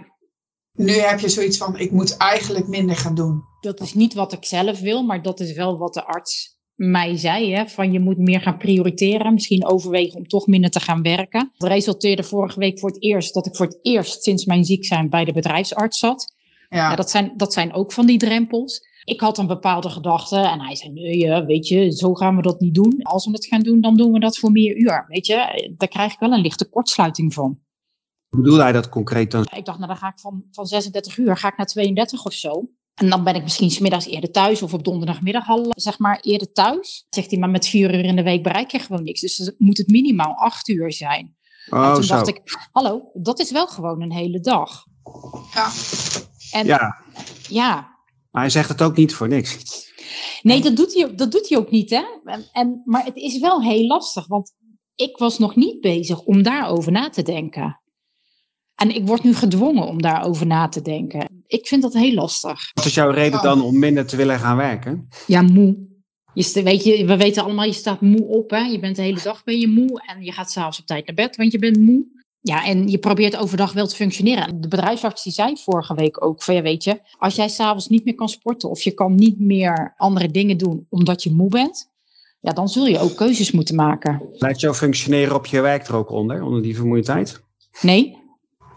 Nu 0.73 0.91
heb 0.91 1.19
je 1.19 1.29
zoiets 1.29 1.57
van, 1.57 1.77
ik 1.77 1.91
moet 1.91 2.17
eigenlijk 2.17 2.67
minder 2.67 2.95
gaan 2.95 3.15
doen. 3.15 3.43
dat 3.61 3.79
is 3.79 3.93
niet 3.93 4.13
wat 4.13 4.33
ik 4.33 4.45
zelf 4.45 4.79
wil, 4.79 5.03
maar 5.03 5.21
dat 5.21 5.39
is 5.39 5.53
wel 5.53 5.77
wat 5.77 5.93
de 5.93 6.05
arts 6.05 6.57
mij 6.75 7.17
zei. 7.17 7.53
Hè? 7.53 7.67
Van 7.67 7.91
je 7.91 7.99
moet 7.99 8.17
meer 8.17 8.41
gaan 8.41 8.57
prioriteren. 8.57 9.33
Misschien 9.33 9.65
overwegen 9.65 10.17
om 10.17 10.27
toch 10.27 10.47
minder 10.47 10.69
te 10.69 10.79
gaan 10.79 11.01
werken. 11.01 11.51
Het 11.57 11.69
resulteerde 11.69 12.23
vorige 12.23 12.59
week 12.59 12.79
voor 12.79 12.89
het 12.89 13.03
eerst 13.03 13.33
dat 13.33 13.45
ik 13.45 13.55
voor 13.55 13.65
het 13.65 13.79
eerst 13.81 14.23
sinds 14.23 14.45
mijn 14.45 14.63
ziek 14.65 14.85
zijn 14.85 15.09
bij 15.09 15.25
de 15.25 15.33
bedrijfsarts 15.33 15.99
zat. 15.99 16.33
Ja, 16.69 16.89
Ja, 16.89 16.95
dat, 16.95 17.09
zijn, 17.09 17.33
dat 17.37 17.53
zijn 17.53 17.73
ook 17.73 17.91
van 17.91 18.05
die 18.05 18.17
drempels. 18.17 18.87
Ik 19.03 19.19
had 19.19 19.37
een 19.37 19.47
bepaalde 19.47 19.89
gedachte 19.89 20.37
en 20.37 20.61
hij 20.61 20.75
zei, 20.75 20.91
nee, 20.91 21.27
eh, 21.31 21.45
weet 21.45 21.67
je, 21.67 21.91
zo 21.91 22.13
gaan 22.13 22.35
we 22.35 22.41
dat 22.41 22.59
niet 22.59 22.73
doen. 22.75 23.01
Als 23.01 23.25
we 23.25 23.31
het 23.31 23.45
gaan 23.45 23.61
doen, 23.61 23.81
dan 23.81 23.97
doen 23.97 24.11
we 24.11 24.19
dat 24.19 24.37
voor 24.37 24.51
meer 24.51 24.75
uur. 24.77 25.05
Weet 25.07 25.25
je, 25.25 25.73
daar 25.77 25.87
krijg 25.87 26.13
ik 26.13 26.19
wel 26.19 26.31
een 26.31 26.41
lichte 26.41 26.69
kortsluiting 26.69 27.33
van. 27.33 27.59
Hoe 28.29 28.41
bedoel 28.41 28.57
hij 28.59 28.71
dat 28.71 28.89
concreet 28.89 29.31
dan? 29.31 29.41
Ik 29.55 29.65
dacht, 29.65 29.77
nou 29.77 29.87
dan 29.89 29.97
ga 29.97 30.07
ik 30.07 30.19
van, 30.19 30.43
van 30.51 30.65
36 30.65 31.17
uur 31.17 31.37
ga 31.37 31.47
ik 31.47 31.57
naar 31.57 31.65
32 31.65 32.25
of 32.25 32.33
zo. 32.33 32.69
En 32.93 33.09
dan 33.09 33.23
ben 33.23 33.35
ik 33.35 33.43
misschien 33.43 33.71
smiddags 33.71 34.05
eerder 34.05 34.31
thuis 34.31 34.61
of 34.61 34.73
op 34.73 34.83
donderdagmiddag 34.83 35.49
al 35.49 35.65
zeg 35.69 35.99
maar 35.99 36.19
eerder 36.21 36.51
thuis. 36.51 37.05
Zegt 37.09 37.29
hij, 37.29 37.39
maar 37.39 37.49
met 37.49 37.67
vier 37.67 37.93
uur 37.93 38.03
in 38.05 38.15
de 38.15 38.23
week 38.23 38.43
bereik 38.43 38.71
je 38.71 38.79
gewoon 38.79 39.03
niks. 39.03 39.21
Dus 39.21 39.37
dan 39.37 39.53
moet 39.57 39.77
het 39.77 39.87
minimaal 39.87 40.33
acht 40.35 40.67
uur 40.67 40.93
zijn. 40.93 41.35
en 41.69 41.77
Oh, 41.77 41.93
toen 41.93 42.03
zo. 42.03 42.13
dacht 42.15 42.27
ik, 42.27 42.41
hallo, 42.71 43.09
dat 43.13 43.39
is 43.39 43.51
wel 43.51 43.67
gewoon 43.67 44.01
een 44.01 44.11
hele 44.13 44.39
dag. 44.39 44.83
ja. 45.53 45.69
En 46.51 46.65
ja, 46.65 46.97
Ja, 47.47 47.97
maar 48.31 48.41
hij 48.41 48.51
zegt 48.51 48.69
het 48.69 48.81
ook 48.81 48.95
niet 48.95 49.13
voor 49.13 49.27
niks. 49.27 49.57
nee, 50.41 50.61
dat 50.61 50.75
doet, 50.75 50.93
hij, 50.93 51.15
dat 51.15 51.31
doet 51.31 51.49
hij 51.49 51.57
ook 51.57 51.71
niet 51.71 51.89
hè. 51.89 52.03
En, 52.51 52.81
maar 52.85 53.05
het 53.05 53.15
is 53.15 53.39
wel 53.39 53.63
heel 53.63 53.87
lastig, 53.87 54.27
want 54.27 54.53
ik 54.95 55.17
was 55.17 55.39
nog 55.39 55.55
niet 55.55 55.81
bezig 55.81 56.21
om 56.21 56.43
daarover 56.43 56.91
na 56.91 57.09
te 57.09 57.21
denken. 57.21 57.81
En 58.75 58.95
ik 58.95 59.07
word 59.07 59.23
nu 59.23 59.33
gedwongen 59.33 59.87
om 59.87 60.01
daarover 60.01 60.45
na 60.45 60.67
te 60.67 60.81
denken. 60.81 61.43
Ik 61.47 61.67
vind 61.67 61.81
dat 61.81 61.93
heel 61.93 62.13
lastig. 62.13 62.71
Wat 62.73 62.85
is 62.85 62.93
jouw 62.93 63.09
reden 63.09 63.41
dan 63.41 63.61
om 63.61 63.79
minder 63.79 64.05
te 64.05 64.15
willen 64.15 64.39
gaan 64.39 64.57
werken? 64.57 65.07
Ja, 65.27 65.41
moe. 65.41 65.87
Je, 66.33 66.63
weet 66.63 66.83
je, 66.83 67.05
we 67.05 67.17
weten 67.17 67.43
allemaal, 67.43 67.65
je 67.65 67.73
staat 67.73 68.01
moe 68.01 68.25
op. 68.25 68.49
Hè? 68.49 68.59
Je 68.59 68.79
bent 68.79 68.95
de 68.95 69.01
hele 69.01 69.21
dag 69.23 69.43
ben 69.43 69.59
je 69.59 69.67
moe 69.67 70.01
en 70.05 70.23
je 70.23 70.31
gaat 70.31 70.51
s'avonds 70.51 70.79
op 70.79 70.85
tijd 70.85 71.05
naar 71.05 71.15
bed, 71.15 71.35
want 71.35 71.51
je 71.51 71.59
bent 71.59 71.77
moe. 71.77 72.05
Ja, 72.41 72.65
en 72.65 72.87
je 72.87 72.97
probeert 72.97 73.37
overdag 73.37 73.73
wel 73.73 73.87
te 73.87 73.95
functioneren. 73.95 74.61
De 74.61 74.67
bedrijfsarts 74.67 75.23
die 75.23 75.33
zei 75.33 75.57
vorige 75.57 75.93
week 75.95 76.25
ook 76.25 76.43
van, 76.43 76.55
ja 76.55 76.61
weet 76.61 76.83
je, 76.83 76.99
als 77.17 77.35
jij 77.35 77.49
s'avonds 77.49 77.87
niet 77.87 78.05
meer 78.05 78.15
kan 78.15 78.29
sporten 78.29 78.69
of 78.69 78.81
je 78.81 78.91
kan 78.91 79.15
niet 79.15 79.39
meer 79.39 79.93
andere 79.97 80.27
dingen 80.31 80.57
doen 80.57 80.85
omdat 80.89 81.23
je 81.23 81.31
moe 81.31 81.49
bent, 81.49 81.89
ja, 82.39 82.51
dan 82.51 82.69
zul 82.69 82.85
je 82.85 82.99
ook 82.99 83.15
keuzes 83.15 83.51
moeten 83.51 83.75
maken. 83.75 84.21
Blijft 84.37 84.59
jouw 84.59 84.73
functioneren 84.73 85.35
op 85.35 85.45
je 85.45 85.61
werk 85.61 85.87
er 85.87 85.95
ook 85.95 86.11
onder, 86.11 86.43
onder 86.43 86.61
die 86.61 86.75
vermoeidheid? 86.75 87.43
Nee, 87.81 88.17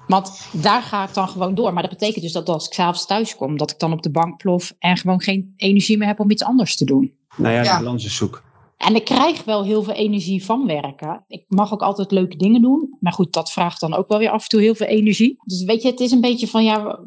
want 0.07 0.49
daar 0.53 0.83
ga 0.83 1.09
ik 1.09 1.15
dan 1.15 1.29
gewoon 1.29 1.55
door. 1.55 1.73
Maar 1.73 1.83
dat 1.83 1.93
betekent 1.99 2.23
dus 2.23 2.33
dat 2.33 2.49
als 2.49 2.67
ik 2.67 2.73
s'avonds 2.73 3.07
thuis 3.07 3.37
kom, 3.37 3.57
dat 3.57 3.71
ik 3.71 3.79
dan 3.79 3.93
op 3.93 4.03
de 4.03 4.11
bank 4.11 4.37
plof 4.37 4.75
en 4.79 4.97
gewoon 4.97 5.21
geen 5.21 5.55
energie 5.57 5.99
meer 5.99 6.09
heb 6.09 6.21
om 6.21 6.31
iets 6.31 6.43
anders 6.45 6.77
te 6.77 6.85
doen. 6.85 7.13
Nou 7.37 7.55
ja, 7.55 7.63
Ja. 7.63 7.77
de 7.79 7.85
balans 7.85 8.05
is 8.05 8.17
zoek. 8.17 8.43
En 8.83 8.95
ik 8.95 9.05
krijg 9.05 9.45
wel 9.45 9.65
heel 9.65 9.83
veel 9.83 9.95
energie 9.95 10.45
van 10.45 10.67
werken. 10.67 11.25
Ik 11.27 11.45
mag 11.49 11.73
ook 11.73 11.83
altijd 11.83 12.11
leuke 12.11 12.37
dingen 12.37 12.63
doen. 12.63 12.97
Maar 13.01 13.13
goed, 13.13 13.33
dat 13.33 13.53
vraagt 13.53 13.81
dan 13.81 13.95
ook 13.95 14.09
wel 14.09 14.19
weer 14.19 14.31
af 14.31 14.43
en 14.43 14.49
toe 14.49 14.61
heel 14.61 14.75
veel 14.75 14.87
energie. 14.87 15.37
Dus 15.45 15.63
weet 15.65 15.83
je, 15.83 15.91
het 15.91 16.01
is 16.01 16.11
een 16.11 16.21
beetje 16.21 16.49
van 16.49 16.65
ja, 16.65 16.99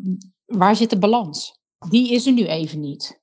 waar 0.46 0.76
zit 0.76 0.90
de 0.90 1.00
balans? 1.00 1.60
Die 1.90 2.12
is 2.12 2.26
er 2.26 2.34
nu 2.34 2.46
even 2.46 2.80
niet. 2.80 3.22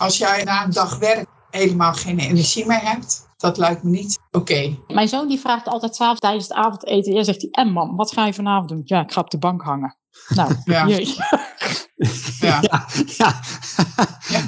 Als 0.00 0.18
jij 0.18 0.44
na 0.44 0.64
een 0.64 0.70
dag 0.70 0.98
werk 0.98 1.28
helemaal 1.50 1.92
geen 1.92 2.18
energie 2.18 2.66
meer 2.66 2.80
hebt, 2.82 3.26
dat 3.36 3.58
lijkt 3.58 3.82
me 3.82 3.90
niet 3.90 4.18
oké. 4.30 4.76
Mijn 4.86 5.08
zoon 5.08 5.28
die 5.28 5.38
vraagt 5.40 5.66
altijd 5.68 5.94
s'avonds 5.96 6.20
tijdens 6.20 6.48
het 6.48 6.56
avondeten. 6.56 7.12
Ja, 7.12 7.22
zegt 7.22 7.40
hij, 7.40 7.50
en 7.50 7.72
mam, 7.72 7.96
wat 7.96 8.12
ga 8.12 8.26
je 8.26 8.34
vanavond 8.34 8.68
doen? 8.68 8.82
Ja, 8.84 9.00
ik 9.00 9.12
ga 9.12 9.20
op 9.20 9.30
de 9.30 9.38
bank 9.38 9.62
hangen. 9.62 9.96
Nou, 10.34 10.54
Ja. 10.64 10.86
Ja. 12.40 12.58
Ja, 12.60 12.86
ja. 13.18 13.40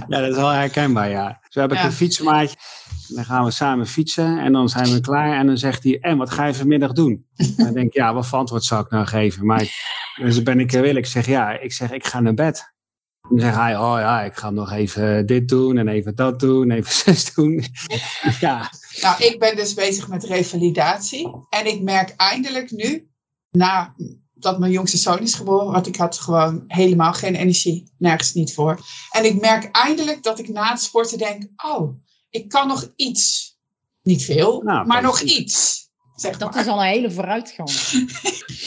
ja, 0.09 0.21
dat 0.21 0.31
is 0.31 0.37
wel 0.37 0.49
herkenbaar, 0.49 1.09
ja. 1.11 1.41
Zo 1.49 1.61
heb 1.61 1.73
ik 1.73 1.79
Ja. 1.79 1.85
een 1.85 1.93
fietsenmaatje. 1.93 2.57
Dan 3.15 3.25
gaan 3.25 3.45
we 3.45 3.51
samen 3.51 3.87
fietsen 3.87 4.39
en 4.39 4.53
dan 4.53 4.69
zijn 4.69 4.93
we 4.93 5.01
klaar. 5.01 5.39
En 5.39 5.47
dan 5.47 5.59
zegt 5.59 5.83
hij, 5.85 5.99
en 6.01 6.17
wat 6.17 6.31
ga 6.31 6.47
je 6.47 6.55
vanmiddag 6.55 6.93
doen? 6.93 7.27
En 7.37 7.55
dan 7.65 7.75
denk 7.75 7.87
ik, 7.87 7.95
ja, 7.95 8.15
wat 8.15 8.27
voor 8.27 8.39
antwoord 8.39 8.65
zou 8.65 8.85
ik 8.85 8.91
nou 8.91 9.07
geven? 9.07 9.47
Maar 9.47 9.69
dus 10.17 10.43
ben 10.43 10.61
ik 10.61 10.73
er 10.73 10.83
wil. 10.83 10.97
Ik 10.97 11.07
zeg, 11.07 11.27
ja, 11.27 11.59
ik 11.59 11.73
zeg, 11.73 11.91
ik 11.91 12.07
ga 12.07 12.21
naar 12.21 12.35
bed. 12.35 12.71
Dan 13.29 13.41
zegt 13.41 13.57
hij, 13.57 13.79
oh 13.79 13.97
ja, 13.99 14.23
ik 14.23 14.35
ga 14.35 14.51
nog 14.51 14.73
even 14.73 15.27
dit 15.27 15.49
doen 15.49 15.79
en 15.79 15.89
even 15.89 16.15
dat 16.15 16.41
doen, 16.41 16.71
even 16.71 16.93
zus 17.05 17.35
doen. 17.35 17.65
ja, 18.41 18.71
Nou, 19.01 19.25
ik 19.25 19.39
ben 19.39 19.57
dus 19.57 19.75
bezig 19.75 20.09
met 20.09 20.25
revalidatie. 20.25 21.31
En 21.51 21.67
ik 21.67 21.83
merk 21.83 22.15
eindelijk 22.17 22.71
nu, 22.71 23.09
na 23.51 23.95
dat 24.43 24.59
mijn 24.59 24.73
jongste 24.73 24.97
zoon 24.97 25.19
is 25.19 25.35
geboren, 25.35 25.73
want 25.73 25.87
ik 25.87 25.97
had 25.97 26.19
gewoon 26.19 26.65
helemaal 26.67 27.13
geen 27.13 27.35
energie, 27.35 27.93
nergens 27.99 28.33
niet 28.33 28.55
voor. 28.55 28.79
En 29.11 29.25
ik 29.25 29.41
merk 29.41 29.69
eindelijk 29.71 30.23
dat 30.23 30.39
ik 30.39 30.49
na 30.49 30.71
het 30.71 30.81
sporten 30.81 31.19
denk, 31.19 31.43
oh, 31.57 31.95
ik 32.33 32.49
kan 32.49 32.69
nog 32.69 32.93
iets. 32.97 33.51
Niet 34.03 34.25
veel, 34.25 34.63
Nou, 34.63 34.87
maar 34.87 35.03
nog 35.03 35.21
iets. 35.21 35.81
Zeg 36.17 36.39
Dat 36.39 36.53
maar. 36.53 36.61
is 36.63 36.69
al 36.71 36.79
een 36.83 36.89
hele 36.89 37.11
vooruitgang. 37.11 37.71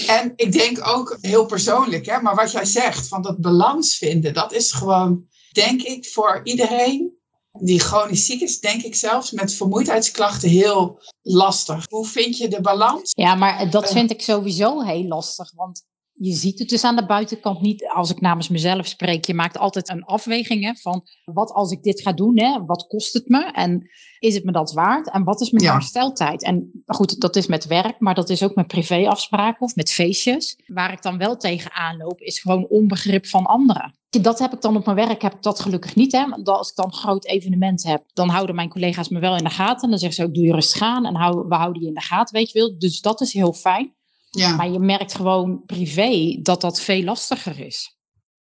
En 0.08 0.34
ik 0.36 0.52
denk 0.52 0.88
ook 0.88 1.18
heel 1.22 1.46
persoonlijk, 1.46 2.06
hè, 2.06 2.22
maar 2.22 2.36
wat 2.36 2.52
jij 2.52 2.66
zegt, 2.66 3.08
van 3.08 3.22
dat 3.22 3.38
balans 3.42 3.96
vinden, 3.98 4.34
dat 4.34 4.54
is 4.54 4.72
gewoon, 4.72 5.28
denk 5.52 5.82
ik, 5.82 6.06
voor 6.08 6.42
iedereen 6.44 7.14
die 7.52 7.80
chronisch 7.80 8.26
ziek 8.26 8.42
is, 8.42 8.60
denk 8.60 8.82
ik 8.84 8.96
zelfs 8.96 9.32
met 9.32 9.54
vermoeidheidsklachten 9.54 10.50
heel 10.50 11.02
lastig. 11.22 11.86
Hoe 11.90 12.06
vind 12.08 12.38
je 12.38 12.48
de 12.48 12.62
balans? 12.62 13.12
Ja, 13.18 13.36
maar 13.36 13.70
dat 13.70 13.84
Eh. 13.84 13.92
vind 13.92 14.12
ik 14.12 14.22
sowieso 14.22 14.82
heel 14.82 15.04
lastig. 15.04 15.52
Want 15.56 15.84
je 16.18 16.34
ziet 16.34 16.60
het 16.60 16.70
dus 16.70 16.84
aan 16.84 16.96
de 16.96 17.06
buitenkant 17.06 17.62
niet. 17.62 17.88
Als 17.94 18.10
ik 18.12 18.22
namens 18.22 18.50
mezelf 18.50 18.88
spreek, 18.88 19.26
je 19.26 19.34
maakt 19.34 19.58
altijd 19.58 19.90
een 19.90 20.04
afweging 20.04 20.64
hè, 20.64 20.76
van 20.76 21.04
wat 21.26 21.52
als 21.52 21.72
ik 21.72 21.84
dit 21.84 22.02
ga 22.02 22.14
doen, 22.14 22.40
hè, 22.40 22.66
wat 22.66 22.88
kost 22.88 23.14
het 23.14 23.28
me 23.28 23.52
en 23.52 23.90
is 24.20 24.34
het 24.36 24.44
me 24.44 24.52
dat 24.52 24.74
waard 24.74 25.12
en 25.12 25.24
wat 25.24 25.42
is 25.42 25.52
mijn 25.52 25.64
Ja. 25.66 25.72
hersteltijd? 25.72 26.44
En 26.44 26.84
goed, 26.86 27.20
dat 27.20 27.36
is 27.36 27.48
met 27.48 27.66
werk, 27.66 28.00
maar 28.00 28.16
dat 28.16 28.30
is 28.30 28.44
ook 28.44 28.56
met 28.56 28.68
privéafspraken 28.68 29.62
of 29.62 29.76
met 29.76 29.92
feestjes. 29.92 30.60
Waar 30.66 30.92
ik 30.92 31.02
dan 31.02 31.18
wel 31.18 31.38
tegenaan 31.38 31.98
loop, 31.98 32.20
is 32.22 32.40
gewoon 32.40 32.68
onbegrip 32.68 33.26
van 33.26 33.46
anderen. 33.46 33.94
Dat 34.22 34.40
heb 34.40 34.54
ik 34.54 34.62
dan 34.62 34.76
op 34.78 34.86
mijn 34.86 34.98
werk, 35.08 35.22
heb 35.22 35.34
ik 35.34 35.42
dat 35.42 35.60
gelukkig 35.60 35.96
niet. 35.96 36.12
Hè? 36.12 36.30
Want 36.30 36.50
Als 36.50 36.70
ik 36.70 36.76
dan 36.76 36.86
een 36.86 36.94
groot 36.94 37.26
evenement 37.26 37.84
heb, 37.84 38.04
dan 38.14 38.30
houden 38.30 38.56
mijn 38.56 38.70
collega's 38.70 39.10
me 39.10 39.20
wel 39.20 39.36
in 39.38 39.44
de 39.44 39.50
gaten. 39.50 39.84
En 39.84 39.90
dan 39.90 40.00
zeggen 40.00 40.18
ze 40.24 40.28
ook, 40.30 40.36
doe 40.36 40.46
je 40.46 40.54
rustig 40.54 40.82
aan 40.82 41.06
en 41.06 41.16
hou, 41.16 41.48
we 41.48 41.56
houden 41.56 41.82
je 41.82 41.88
in 41.88 41.94
de 41.94 42.02
gaten, 42.02 42.36
weet 42.36 42.52
je 42.52 42.60
wel. 42.60 42.78
Dus 42.80 43.02
dat 43.02 43.22
is 43.22 43.34
heel 43.34 43.54
fijn. 43.54 43.94
Ja. 44.36 44.56
Maar 44.56 44.70
je 44.70 44.80
merkt 44.80 45.16
gewoon 45.16 45.64
privé 45.66 46.40
dat 46.42 46.62
dat 46.62 46.82
veel 46.82 47.04
lastiger 47.04 47.60
is. 47.60 47.98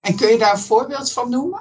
En 0.01 0.17
kun 0.17 0.29
je 0.29 0.39
daar 0.39 0.53
een 0.53 0.59
voorbeeld 0.59 1.13
van 1.13 1.31
noemen? 1.31 1.61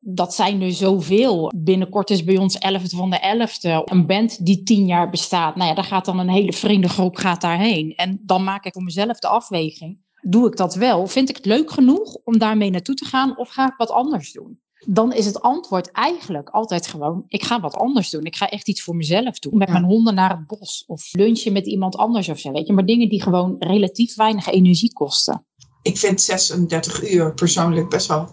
Dat 0.00 0.34
zijn 0.34 0.62
er 0.62 0.72
zoveel. 0.72 1.52
Binnenkort 1.56 2.10
is 2.10 2.24
bij 2.24 2.38
ons 2.38 2.58
11 2.58 2.82
van 2.90 3.10
de 3.10 3.48
11e 3.48 3.92
een 3.92 4.06
band 4.06 4.46
die 4.46 4.62
tien 4.62 4.86
jaar 4.86 5.10
bestaat. 5.10 5.56
Nou 5.56 5.68
ja, 5.68 5.74
daar 5.74 5.84
gaat 5.84 6.04
dan 6.04 6.18
een 6.18 6.28
hele 6.28 6.52
vriendengroep 6.52 7.16
gaat 7.16 7.40
daarheen. 7.40 7.94
En 7.96 8.20
dan 8.22 8.44
maak 8.44 8.64
ik 8.64 8.72
voor 8.72 8.82
mezelf 8.82 9.18
de 9.18 9.28
afweging. 9.28 9.98
Doe 10.20 10.46
ik 10.46 10.56
dat 10.56 10.74
wel? 10.74 11.06
Vind 11.06 11.28
ik 11.28 11.36
het 11.36 11.46
leuk 11.46 11.70
genoeg 11.70 12.14
om 12.14 12.38
daarmee 12.38 12.70
naartoe 12.70 12.94
te 12.94 13.04
gaan? 13.04 13.38
Of 13.38 13.48
ga 13.48 13.66
ik 13.66 13.74
wat 13.76 13.90
anders 13.90 14.32
doen? 14.32 14.60
Dan 14.86 15.12
is 15.12 15.26
het 15.26 15.40
antwoord 15.40 15.90
eigenlijk 15.90 16.48
altijd 16.48 16.86
gewoon: 16.86 17.24
ik 17.28 17.44
ga 17.44 17.60
wat 17.60 17.74
anders 17.74 18.10
doen. 18.10 18.24
Ik 18.24 18.36
ga 18.36 18.48
echt 18.48 18.68
iets 18.68 18.82
voor 18.82 18.96
mezelf 18.96 19.38
doen. 19.38 19.58
Met 19.58 19.68
Ja. 19.68 19.72
mijn 19.72 19.84
honden 19.84 20.14
naar 20.14 20.30
het 20.30 20.46
bos. 20.46 20.84
Of 20.86 21.08
lunchen 21.12 21.52
met 21.52 21.66
iemand 21.66 21.96
anders 21.96 22.28
of 22.28 22.38
zo. 22.38 22.52
Weet 22.52 22.66
je? 22.66 22.72
Maar 22.72 22.86
dingen 22.86 23.08
die 23.08 23.22
gewoon 23.22 23.56
relatief 23.58 24.14
weinig 24.14 24.46
energie 24.46 24.92
kosten. 24.92 25.46
Ik 25.82 25.98
vind 25.98 26.20
36 26.20 27.10
uur 27.12 27.34
persoonlijk 27.34 27.88
best 27.88 28.06
wel 28.06 28.28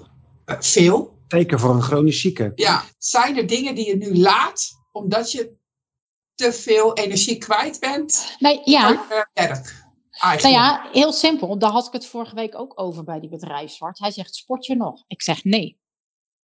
eh, 0.45 0.55
veel. 0.59 1.13
zeker 1.27 1.59
voor 1.59 1.75
een 1.75 1.81
chronisch 1.81 2.21
zieke. 2.21 2.51
Ja. 2.55 2.83
Zijn 2.97 3.37
er 3.37 3.47
dingen 3.47 3.75
die 3.75 3.87
je 3.87 3.95
nu 3.97 4.17
laat 4.17 4.71
omdat 4.91 5.31
je 5.31 5.53
te 6.35 6.51
veel 6.53 6.93
energie 6.93 7.37
kwijt 7.37 7.79
bent 7.79 8.35
Nee, 8.39 8.61
ja. 8.65 8.87
voor 8.87 9.03
je 9.17 9.27
werk? 9.33 9.49
Nou 10.11 10.31
Eigenlijk. 10.31 10.55
ja, 10.63 10.89
heel 10.91 11.11
simpel. 11.13 11.57
Daar 11.59 11.71
had 11.71 11.87
ik 11.87 11.93
het 11.93 12.05
vorige 12.05 12.35
week 12.35 12.59
ook 12.59 12.79
over 12.81 13.03
bij 13.03 13.19
die 13.19 13.29
bedrijfsarts. 13.29 13.99
Hij 13.99 14.11
zegt, 14.11 14.35
sport 14.35 14.65
je 14.65 14.75
nog? 14.75 15.03
Ik 15.07 15.21
zeg 15.21 15.43
nee. 15.43 15.79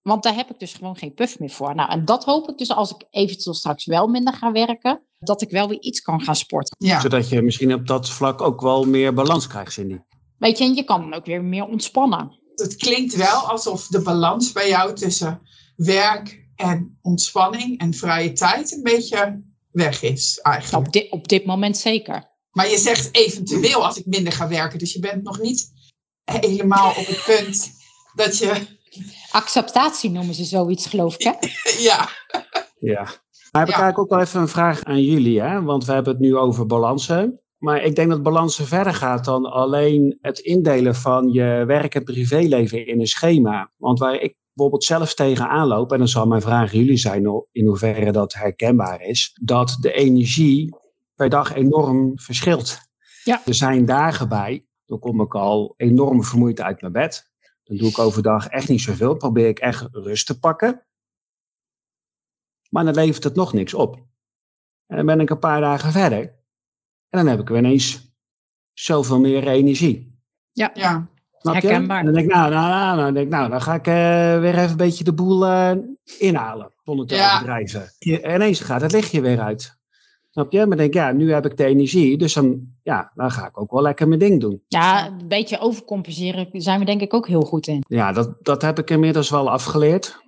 Want 0.01 0.24
daar 0.24 0.36
heb 0.36 0.50
ik 0.50 0.60
dus 0.60 0.74
gewoon 0.74 0.96
geen 0.96 1.13
puff 1.13 1.39
meer 1.39 1.50
voor. 1.50 1.75
Nou, 1.75 1.91
en 1.91 2.05
dat 2.05 2.24
hoop 2.24 2.50
ik 2.50 2.58
dus 2.58 2.70
als 2.70 2.91
ik 2.91 3.08
eventueel 3.10 3.55
straks 3.55 3.86
wel 3.86 4.08
minder 4.08 4.34
ga 4.34 4.51
werken, 4.51 5.01
dat 5.20 5.41
ik 5.41 5.50
wel 5.50 5.67
weer 5.67 5.81
iets 5.81 6.01
kan 6.01 6.22
gaan 6.22 6.36
sporten. 6.36 6.75
Ja. 6.79 7.00
Zodat 7.00 7.29
je 7.29 7.41
misschien 7.41 7.74
op 7.74 7.88
dat 7.88 8.10
vlak 8.10 8.41
ook 8.41 8.62
wel 8.62 8.84
meer 8.84 9.13
balans 9.13 9.48
krijgt, 9.48 9.74
Cindy. 9.74 10.00
Weet 10.38 10.58
je, 10.58 10.63
en 10.63 10.75
je 10.75 10.84
kan 10.84 11.01
dan 11.01 11.13
ook 11.13 11.25
weer 11.25 11.43
meer 11.43 11.65
ontspannen. 11.65 12.39
Het 12.55 12.75
klinkt 12.75 13.15
wel 13.15 13.50
alsof 13.50 13.88
de 13.88 14.01
balans 14.01 14.51
bij 14.51 14.67
jou 14.67 14.96
tussen 14.96 15.41
werk 15.75 16.48
en 16.55 16.98
ontspanning 17.01 17.79
en 17.79 17.93
vrije 17.93 18.34
tijd 18.34 18.72
een 18.72 18.84
beetje 18.84 19.43
weg 19.72 20.01
is 20.01 20.39
eigenlijk. 20.39 20.88
Op 20.88 20.93
dit, 20.93 21.12
op 21.12 21.27
dit 21.27 21.46
moment 21.46 21.77
zeker. 21.77 22.29
Maar 22.51 22.70
je 22.70 22.77
zegt 22.77 23.10
eventueel 23.15 23.86
als 23.86 23.98
ik 23.98 24.05
minder 24.05 24.34
ga 24.34 24.48
werken. 24.48 24.79
Dus 24.79 24.93
je 24.93 25.00
bent 25.00 25.24
nog 25.24 25.39
niet 25.39 25.72
helemaal 26.24 26.89
op 26.89 27.05
het 27.05 27.24
punt 27.25 27.72
dat 28.15 28.38
je... 28.38 28.79
Acceptatie 29.32 30.10
noemen 30.12 30.34
ze 30.34 30.44
zoiets, 30.44 30.86
geloof 30.88 31.16
ik. 31.18 31.24
Hè? 31.24 31.32
Ja, 31.90 32.10
Ja. 32.80 33.02
Maar 33.52 33.62
heb 33.62 33.70
ik 33.70 33.76
Ja. 33.76 33.82
eigenlijk 33.82 34.00
ook 34.00 34.10
wel 34.10 34.20
even 34.20 34.42
een 34.42 34.48
vraag 34.48 34.84
aan 34.84 35.02
jullie, 35.04 35.42
hè? 35.42 35.62
want 35.64 35.86
we 35.86 35.94
hebben 35.94 36.12
het 36.14 36.22
nu 36.22 36.36
over 36.38 36.66
balansen. 36.66 37.40
Maar 37.58 37.84
ik 37.84 37.96
denk 37.96 38.10
dat 38.10 38.24
balansen 38.24 38.68
verder 38.68 38.94
gaat 38.94 39.26
dan 39.26 39.46
alleen 39.46 40.18
het 40.22 40.40
indelen 40.40 40.96
van 40.96 41.28
je 41.32 41.64
werk- 41.68 41.96
en 41.96 42.04
privéleven 42.04 42.88
in 42.88 43.00
een 43.00 43.08
schema. 43.08 43.72
Want 43.78 44.00
waar 44.00 44.14
ik 44.16 44.36
bijvoorbeeld 44.54 44.84
zelf 44.84 45.14
tegenaan 45.14 45.68
loop, 45.68 45.92
en 45.92 45.98
dan 45.98 46.08
zal 46.08 46.26
mijn 46.28 46.42
vraag 46.42 46.72
aan 46.72 46.78
jullie 46.80 46.98
zijn 46.98 47.46
in 47.52 47.66
hoeverre 47.66 48.12
dat 48.12 48.34
herkenbaar 48.34 49.02
is, 49.02 49.38
dat 49.44 49.78
de 49.80 49.92
energie 49.94 50.76
per 51.16 51.30
dag 51.30 51.54
enorm 51.56 52.12
verschilt. 52.20 52.78
Ja. 53.24 53.42
Er 53.46 53.54
zijn 53.54 53.86
dagen 53.86 54.30
bij, 54.30 54.66
dan 54.86 55.00
kom 55.00 55.22
ik 55.22 55.36
al 55.36 55.74
enorm 55.78 56.24
vermoeid 56.24 56.62
uit 56.62 56.82
mijn 56.82 56.94
bed. 56.94 57.31
Dan 57.72 57.80
doe 57.80 57.90
ik 57.90 58.00
overdag 58.00 58.48
echt 58.48 58.70
niet 58.70 58.82
zoveel, 58.82 59.16
probeer 59.16 59.48
ik 59.48 59.60
echt 59.60 59.88
rust 59.92 60.25
te 60.25 60.40
pakken. 60.40 60.86
Maar 62.70 62.84
dan 62.86 62.94
levert 62.94 63.24
het 63.24 63.36
nog 63.36 63.54
niks 63.54 63.74
op. 63.74 63.96
En 64.88 64.96
dan 64.98 65.06
ben 65.06 65.20
ik 65.20 65.30
een 65.30 65.40
paar 65.40 65.62
dagen 65.62 65.92
verder. 65.92 66.20
En 67.10 67.18
dan 67.20 67.28
heb 67.28 67.40
ik 67.40 67.48
weer 67.48 67.58
ineens 67.58 68.16
zoveel 68.74 69.20
meer 69.20 69.48
energie. 69.48 70.20
ja. 70.54 70.72
Snap 71.38 71.56
je? 71.56 71.68
Herkenbaar. 71.68 72.00
En 72.00 72.06
dan 72.06 72.13
denk 72.13 72.25
ik, 72.25 72.34
nou, 72.36 72.51
nou, 72.51 72.70
nou, 72.70 72.98
nou, 72.98 73.13
denk 73.13 73.25
ik, 73.25 73.32
nou 73.32 73.50
dan 73.50 73.62
ga 73.62 73.74
ik 73.74 73.88
eh, 73.88 73.94
weer 74.40 74.58
even 74.58 74.70
een 74.70 74.78
beetje 74.78 75.04
de 75.04 75.13
boel 75.13 75.46
eh, 75.46 75.72
inhalen. 76.20 76.74
Zonder 76.84 77.08
te 77.08 77.16
Ja. 77.16 77.34
overdrijven. 77.34 77.92
Je- 78.00 78.34
ineens 78.34 78.60
gaat 78.60 78.82
het 78.82 78.92
lichtje 78.92 79.22
weer 79.22 79.40
uit. 79.40 79.80
Snap 80.32 80.52
je? 80.52 80.58
Maar 80.58 80.68
dan 80.68 80.78
denk 80.78 80.90
ik, 80.90 80.94
ja, 80.94 81.12
nu 81.12 81.34
heb 81.34 81.46
ik 81.46 81.58
de 81.58 81.66
energie. 81.66 82.18
Dus 82.18 82.34
dan, 82.34 82.62
ja, 82.84 83.12
dan 83.16 83.32
ga 83.32 83.48
ik 83.48 83.60
ook 83.60 83.72
wel 83.72 83.82
lekker 83.82 84.08
mijn 84.08 84.20
ding 84.20 84.40
doen. 84.40 84.62
Ja, 84.68 85.08
een 85.08 85.28
beetje 85.28 85.60
overcompenseren 85.60 86.48
zijn 86.52 86.80
we 86.80 86.86
denk 86.86 87.02
ik 87.02 87.14
ook 87.14 87.28
heel 87.28 87.42
goed 87.42 87.68
in. 87.68 87.84
Ja, 87.88 88.12
dat, 88.12 88.36
dat 88.42 88.62
heb 88.62 88.80
ik 88.80 88.90
inmiddels 88.90 89.30
wel 89.30 89.50
afgeleerd. 89.50 90.20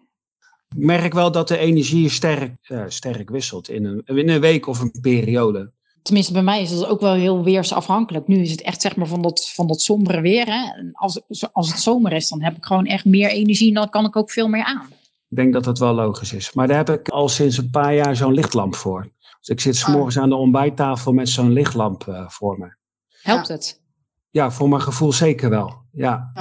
Ik 0.76 0.86
merk 0.86 1.14
wel 1.14 1.32
dat 1.32 1.48
de 1.48 1.58
energie 1.58 2.10
sterk, 2.10 2.56
eh, 2.62 2.84
sterk 2.88 3.30
wisselt 3.30 3.70
in 3.70 3.86
een, 3.86 4.02
in 4.06 4.30
een 4.30 4.42
week 4.42 4.68
of 4.68 4.80
een 4.80 4.92
periode. 5.02 5.72
Tenminste, 6.02 6.34
bij 6.34 6.44
mij 6.44 6.62
is 6.62 6.70
dat 6.70 6.88
ook 6.88 7.02
wel 7.02 7.14
heel 7.14 7.44
weersafhankelijk. 7.44 8.28
Nu 8.28 8.42
is 8.42 8.52
het 8.52 8.62
echt 8.62 8.82
zeg 8.82 8.96
maar 8.96 9.08
van 9.08 9.22
dat, 9.22 9.50
van 9.50 9.68
dat 9.68 9.82
sombere 9.82 10.22
weer. 10.22 10.46
Hè? 10.46 10.78
En 10.78 10.90
als, 10.94 11.22
als 11.52 11.68
het 11.70 11.80
zomer 11.80 12.12
is, 12.12 12.30
dan 12.30 12.42
heb 12.42 12.56
ik 12.58 12.66
gewoon 12.66 12.86
echt 12.86 13.06
meer 13.06 13.30
energie 13.30 13.68
en 13.68 13.74
dan 13.74 13.90
kan 13.90 14.06
ik 14.06 14.16
ook 14.16 14.32
veel 14.32 14.48
meer 14.48 14.64
aan. 14.64 14.88
Ik 15.30 15.40
denk 15.40 15.54
dat 15.54 15.64
dat 15.64 15.80
wel 15.80 15.94
logisch 15.94 16.34
is. 16.34 16.54
Maar 16.54 16.68
daar 16.68 16.78
heb 16.78 16.90
ik 16.90 17.10
al 17.10 17.30
sinds 17.30 17.58
een 17.58 17.70
paar 17.70 17.96
jaar 17.96 18.16
zo'n 18.16 18.34
lichtlamp 18.34 18.76
voor. 18.76 19.12
Dus 19.44 19.56
ik 19.56 19.62
zit 19.62 19.76
s 19.76 19.88
morgens 19.88 20.18
aan 20.18 20.30
de 20.30 20.36
ontbijttafel 20.36 21.12
met 21.12 21.30
zo'n 21.30 21.52
lichtlamp 21.52 22.06
uh, 22.08 22.30
voor 22.30 22.58
me. 22.58 22.76
Helpt 23.22 23.48
het? 23.48 23.82
Ja, 24.30 24.52
voor 24.52 24.70
mijn 24.70 24.82
gevoel 24.82 25.14
zeker 25.14 25.50
wel. 25.50 25.86
Ja. 25.92 26.32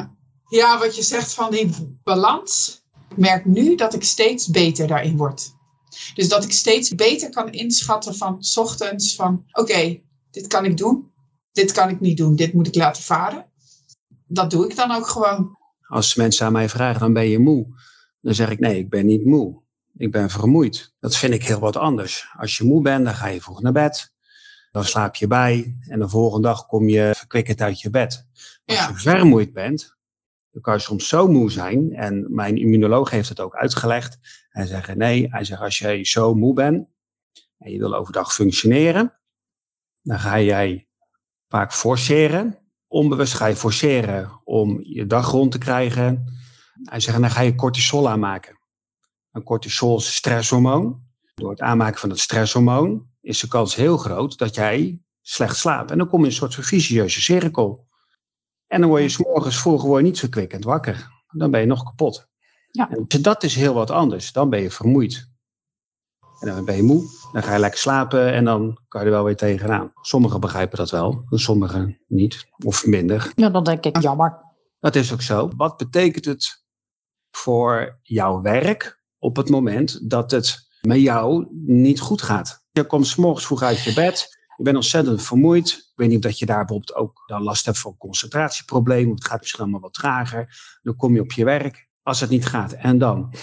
ja, 0.48 0.78
wat 0.78 0.96
je 0.96 1.02
zegt 1.02 1.34
van 1.34 1.50
die 1.50 1.98
balans. 2.02 2.82
Ik 3.10 3.16
merk 3.16 3.44
nu 3.44 3.74
dat 3.74 3.94
ik 3.94 4.02
steeds 4.02 4.50
beter 4.50 4.86
daarin 4.86 5.16
word. 5.16 5.52
Dus 6.14 6.28
dat 6.28 6.44
ik 6.44 6.52
steeds 6.52 6.94
beter 6.94 7.30
kan 7.30 7.52
inschatten 7.52 8.14
van 8.14 8.42
s 8.42 8.56
ochtends 8.56 9.14
van 9.14 9.44
oké, 9.52 10.00
dit 10.30 10.46
kan 10.46 10.64
ik 10.64 10.76
doen, 10.76 11.12
dit 11.52 11.72
kan 11.72 11.88
ik 11.88 12.00
niet 12.00 12.16
doen, 12.16 12.36
dit 12.36 12.52
moet 12.52 12.66
ik 12.66 12.74
laten 12.74 13.02
varen. 13.02 13.46
Dat 14.26 14.50
doe 14.50 14.68
ik 14.68 14.76
dan 14.76 14.90
ook 14.90 15.06
gewoon. 15.06 15.56
Als 15.88 16.14
mensen 16.14 16.46
aan 16.46 16.52
mij 16.52 16.68
vragen, 16.68 17.00
dan 17.00 17.12
ben 17.12 17.28
je 17.28 17.38
moe. 17.38 17.66
Dan 18.20 18.34
zeg 18.34 18.50
ik 18.50 18.58
nee, 18.58 18.78
ik 18.78 18.90
ben 18.90 19.06
niet 19.06 19.24
moe. 19.24 19.61
Ik 19.94 20.10
ben 20.10 20.30
vermoeid. 20.30 20.94
Dat 21.00 21.16
vind 21.16 21.34
ik 21.34 21.44
heel 21.44 21.58
wat 21.60 21.76
anders. 21.76 22.28
Als 22.36 22.56
je 22.56 22.64
moe 22.64 22.82
bent, 22.82 23.04
dan 23.04 23.14
ga 23.14 23.26
je 23.26 23.40
vroeg 23.40 23.62
naar 23.62 23.72
bed. 23.72 24.14
Dan 24.70 24.84
slaap 24.84 25.14
je 25.14 25.26
bij 25.26 25.76
en 25.88 25.98
de 25.98 26.08
volgende 26.08 26.48
dag 26.48 26.66
kom 26.66 26.88
je 26.88 27.12
verkwikkend 27.16 27.60
uit 27.60 27.80
je 27.80 27.90
bed. 27.90 28.26
Als 28.64 28.86
je 28.86 28.94
vermoeid 28.94 29.52
bent, 29.52 29.96
dan 30.50 30.62
kan 30.62 30.74
je 30.74 30.80
soms 30.80 31.08
zo 31.08 31.28
moe 31.28 31.50
zijn. 31.50 31.92
En 31.92 32.34
mijn 32.34 32.56
immunoloog 32.56 33.10
heeft 33.10 33.28
het 33.28 33.40
ook 33.40 33.54
uitgelegd. 33.54 34.18
Hij 34.48 34.66
zegt 34.66 34.94
nee, 34.94 35.26
hij 35.30 35.44
zegt 35.44 35.60
als 35.60 35.78
jij 35.78 36.04
zo 36.04 36.34
moe 36.34 36.54
bent 36.54 36.86
en 37.58 37.72
je 37.72 37.78
wil 37.78 37.94
overdag 37.94 38.34
functioneren, 38.34 39.18
dan 40.02 40.18
ga 40.18 40.40
jij 40.40 40.88
vaak 41.48 41.72
forceren. 41.72 42.58
Onbewust 42.86 43.34
ga 43.34 43.46
je 43.46 43.56
forceren 43.56 44.40
om 44.44 44.80
je 44.82 45.06
dag 45.06 45.30
rond 45.30 45.52
te 45.52 45.58
krijgen. 45.58 46.24
Hij 46.82 47.00
zegt, 47.00 47.20
dan 47.20 47.30
ga 47.30 47.40
je 47.40 47.54
cortisol 47.54 48.08
aanmaken. 48.08 48.60
Een 49.32 49.42
cortisol 49.42 50.00
stresshormoon. 50.00 51.02
Door 51.34 51.50
het 51.50 51.60
aanmaken 51.60 52.00
van 52.00 52.10
het 52.10 52.18
stresshormoon 52.18 53.06
is 53.20 53.40
de 53.40 53.48
kans 53.48 53.74
heel 53.74 53.96
groot 53.96 54.38
dat 54.38 54.54
jij 54.54 55.00
slecht 55.20 55.56
slaapt. 55.56 55.90
En 55.90 55.98
dan 55.98 56.08
kom 56.08 56.18
je 56.18 56.24
in 56.24 56.30
een 56.30 56.36
soort 56.36 56.54
vicieuze 56.54 57.20
cirkel. 57.20 57.86
En 58.66 58.80
dan 58.80 58.90
word 58.90 59.02
je 59.02 59.08
s 59.08 59.18
morgens 59.18 59.60
vroeg 59.60 59.82
word 59.82 60.02
je 60.02 60.08
niet 60.08 60.18
verkwikkend 60.18 60.64
wakker. 60.64 61.10
Dan 61.28 61.50
ben 61.50 61.60
je 61.60 61.66
nog 61.66 61.82
kapot. 61.82 62.28
Ja. 62.70 62.90
En 62.90 63.22
dat 63.22 63.42
is 63.42 63.54
heel 63.54 63.74
wat 63.74 63.90
anders. 63.90 64.32
Dan 64.32 64.50
ben 64.50 64.60
je 64.60 64.70
vermoeid. 64.70 65.30
En 66.40 66.48
dan 66.48 66.64
ben 66.64 66.76
je 66.76 66.82
moe, 66.82 67.02
dan 67.32 67.42
ga 67.42 67.52
je 67.52 67.58
lekker 67.58 67.80
slapen 67.80 68.32
en 68.32 68.44
dan 68.44 68.78
kan 68.88 69.00
je 69.00 69.06
er 69.06 69.12
wel 69.12 69.24
weer 69.24 69.36
tegenaan. 69.36 69.92
Sommigen 70.00 70.40
begrijpen 70.40 70.78
dat 70.78 70.90
wel, 70.90 71.24
sommigen 71.30 72.00
niet 72.08 72.46
of 72.64 72.86
minder. 72.86 73.32
Ja, 73.34 73.50
dan 73.50 73.64
denk 73.64 73.84
ik 73.84 74.00
jammer. 74.00 74.40
Dat 74.80 74.94
is 74.94 75.12
ook 75.12 75.22
zo. 75.22 75.50
Wat 75.56 75.76
betekent 75.76 76.24
het 76.24 76.64
voor 77.30 77.98
jouw 78.02 78.40
werk 78.40 79.01
op 79.22 79.36
het 79.36 79.50
moment 79.50 80.10
dat 80.10 80.30
het 80.30 80.68
met 80.80 81.00
jou 81.00 81.46
niet 81.66 82.00
goed 82.00 82.22
gaat? 82.22 82.64
Je 82.70 82.84
komt 82.84 83.06
s 83.06 83.16
morgens 83.16 83.46
vroeg 83.46 83.62
uit 83.62 83.82
je 83.82 83.92
bed, 83.92 84.28
je 84.56 84.62
bent 84.62 84.76
ontzettend 84.76 85.22
vermoeid. 85.22 85.68
Ik 85.68 85.92
weet 85.94 86.08
niet 86.08 86.16
of 86.16 86.22
dat 86.22 86.38
je 86.38 86.46
daar 86.46 86.64
bijvoorbeeld 86.64 86.94
ook 86.94 87.22
dan 87.26 87.42
last 87.42 87.64
hebt 87.64 87.78
van 87.78 87.96
concentratieproblemen. 87.96 89.14
Het 89.14 89.26
gaat 89.26 89.40
misschien 89.40 89.62
allemaal 89.62 89.80
wat 89.80 89.94
trager. 89.94 90.78
Dan 90.82 90.96
kom 90.96 91.14
je 91.14 91.20
op 91.20 91.32
je 91.32 91.44
werk 91.44 91.88
als 92.02 92.20
het 92.20 92.30
niet 92.30 92.46
gaat. 92.46 92.72
En 92.72 92.98
dan? 92.98 93.34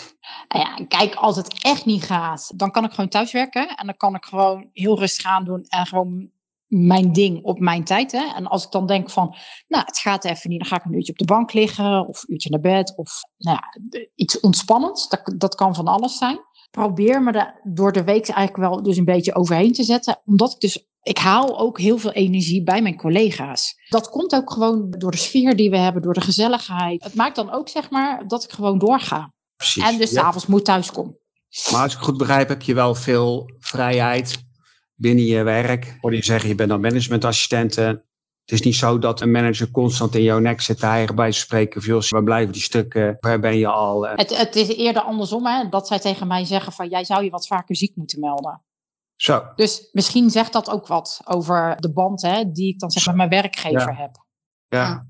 Nou 0.48 0.66
ja, 0.66 0.86
kijk, 0.88 1.16
als 1.16 1.36
het 1.36 1.64
echt 1.64 1.86
niet 1.86 2.04
gaat, 2.04 2.52
dan 2.56 2.72
kan 2.72 2.84
ik 2.84 2.92
gewoon 2.92 3.10
thuiswerken. 3.10 3.76
En 3.76 3.86
dan 3.86 3.98
kan 3.98 4.16
ik 4.16 4.26
gewoon 4.26 4.70
heel 4.74 5.00
rustig 5.00 5.26
aan 5.26 5.46
doen 5.46 5.66
en 5.68 5.86
gewoon 5.86 6.32
mijn 6.70 7.12
ding 7.12 7.44
op 7.44 7.60
mijn 7.60 7.84
tijd. 7.84 8.12
Hè? 8.12 8.34
En 8.36 8.48
als 8.48 8.66
ik 8.66 8.72
dan 8.72 8.86
denk 8.86 9.10
van, 9.10 9.36
nou, 9.68 9.86
het 9.86 9.98
gaat 9.98 10.26
even 10.26 10.50
niet, 10.50 10.60
dan 10.60 10.68
ga 10.68 10.76
ik 10.76 10.86
een 10.86 10.94
uurtje 10.94 11.12
op 11.12 11.18
de 11.18 11.26
bank 11.26 11.54
liggen 11.54 12.08
of 12.08 12.22
een 12.22 12.34
uurtje 12.34 12.50
naar 12.50 12.60
bed 12.60 12.94
of 12.96 13.12
nou 13.38 13.58
ja, 13.58 14.00
iets 14.16 14.40
ontspannends. 14.40 15.10
Dat, 15.10 15.34
dat 15.38 15.56
kan 15.56 15.76
van 15.76 15.88
alles 15.88 16.18
zijn. 16.18 16.40
Probeer 16.72 17.24
me 17.24 17.32
er 17.32 17.60
door 17.64 17.92
de 17.92 18.04
week 18.04 18.30
eigenlijk 18.30 18.70
wel 18.70 18.84
dus 18.84 18.98
een 18.98 19.06
beetje 19.06 19.36
overheen 19.36 19.74
te 19.74 19.84
zetten, 19.84 20.22
omdat 20.26 20.52
ik 20.52 20.60
dus 20.60 20.88
ik 21.02 21.18
haal 21.18 21.60
ook 21.60 21.80
heel 21.80 21.98
veel 21.98 22.12
energie 22.12 22.64
bij 22.64 22.82
mijn 22.82 22.98
collega's. 22.98 23.76
Dat 23.88 24.10
komt 24.10 24.36
ook 24.36 24.52
gewoon 24.52 24.90
door 24.90 25.12
de 25.12 25.18
sfeer 25.18 25.56
die 25.56 25.70
we 25.70 25.78
hebben, 25.78 26.02
door 26.02 26.14
de 26.14 26.22
gezelligheid. 26.22 27.04
Het 27.04 27.16
maakt 27.16 27.36
dan 27.36 27.52
ook 27.52 27.70
zeg 27.70 27.90
maar 27.90 28.28
dat 28.28 28.44
ik 28.44 28.52
gewoon 28.52 28.78
doorga. 28.78 29.34
Precies. 29.56 29.84
En 29.84 29.98
dus 29.98 30.12
ja. 30.12 30.22
s'avonds 30.22 30.46
moet 30.46 30.66
thuiskomen. 30.66 31.18
Maar 31.72 31.82
als 31.82 31.94
ik 31.94 32.00
goed 32.00 32.18
begrijp, 32.18 32.50
heb 32.50 32.62
je 32.62 32.74
wel 32.74 32.96
veel 32.96 33.50
vrijheid 33.60 34.49
binnen 35.00 35.26
je 35.26 35.44
werk. 35.44 35.98
Hoor 36.02 36.16
je 36.16 36.24
zeggen, 36.24 36.50
je 36.50 36.56
bent 36.56 36.70
dan 36.70 36.82
managementassistenten. 36.82 37.88
Het 38.42 38.60
is 38.60 38.62
niet 38.62 38.76
zo 38.76 39.00
dat 39.00 39.22
een 39.22 39.32
manager 39.32 39.72
constant 39.72 40.16
in 40.16 40.24
jouw 40.24 40.40
nek 40.40 40.62
zit 40.62 40.80
te 40.80 41.12
bij 41.16 41.32
te 41.32 41.38
spreken. 41.38 41.82
Van, 41.82 42.04
waar 42.10 42.24
blijven 42.24 42.54
die 42.54 42.62
stukken? 42.62 43.18
Waar 43.20 43.40
ben 43.40 43.58
je 43.58 43.68
al? 43.68 44.08
Het, 44.08 44.38
het 44.38 44.56
is 44.56 44.76
eerder 44.76 45.02
andersom, 45.02 45.46
hè, 45.46 45.70
dat 45.70 45.88
zij 45.88 46.00
tegen 46.00 46.28
mij 46.28 46.46
zeggen 46.46 46.74
van... 46.74 46.90
jij 46.90 47.04
zou 47.04 47.24
je 47.24 47.30
wat 47.30 47.48
vaker 47.48 47.76
ziek 47.76 47.96
moeten 47.96 48.20
melden. 48.20 48.64
Zo. 49.16 49.44
Dus 49.56 49.90
misschien 49.92 50.30
zegt 50.30 50.54
dat 50.54 50.70
ook 50.70 50.88
wat 50.88 51.22
over 51.26 51.76
de 51.80 51.92
band 51.92 52.22
hè, 52.22 52.52
die 52.52 52.74
ik 52.74 52.80
dan 52.80 52.92
zeg 52.92 53.06
met 53.06 53.16
mijn 53.16 53.30
werkgever 53.30 53.98
heb. 53.98 54.26
Ja. 54.68 55.08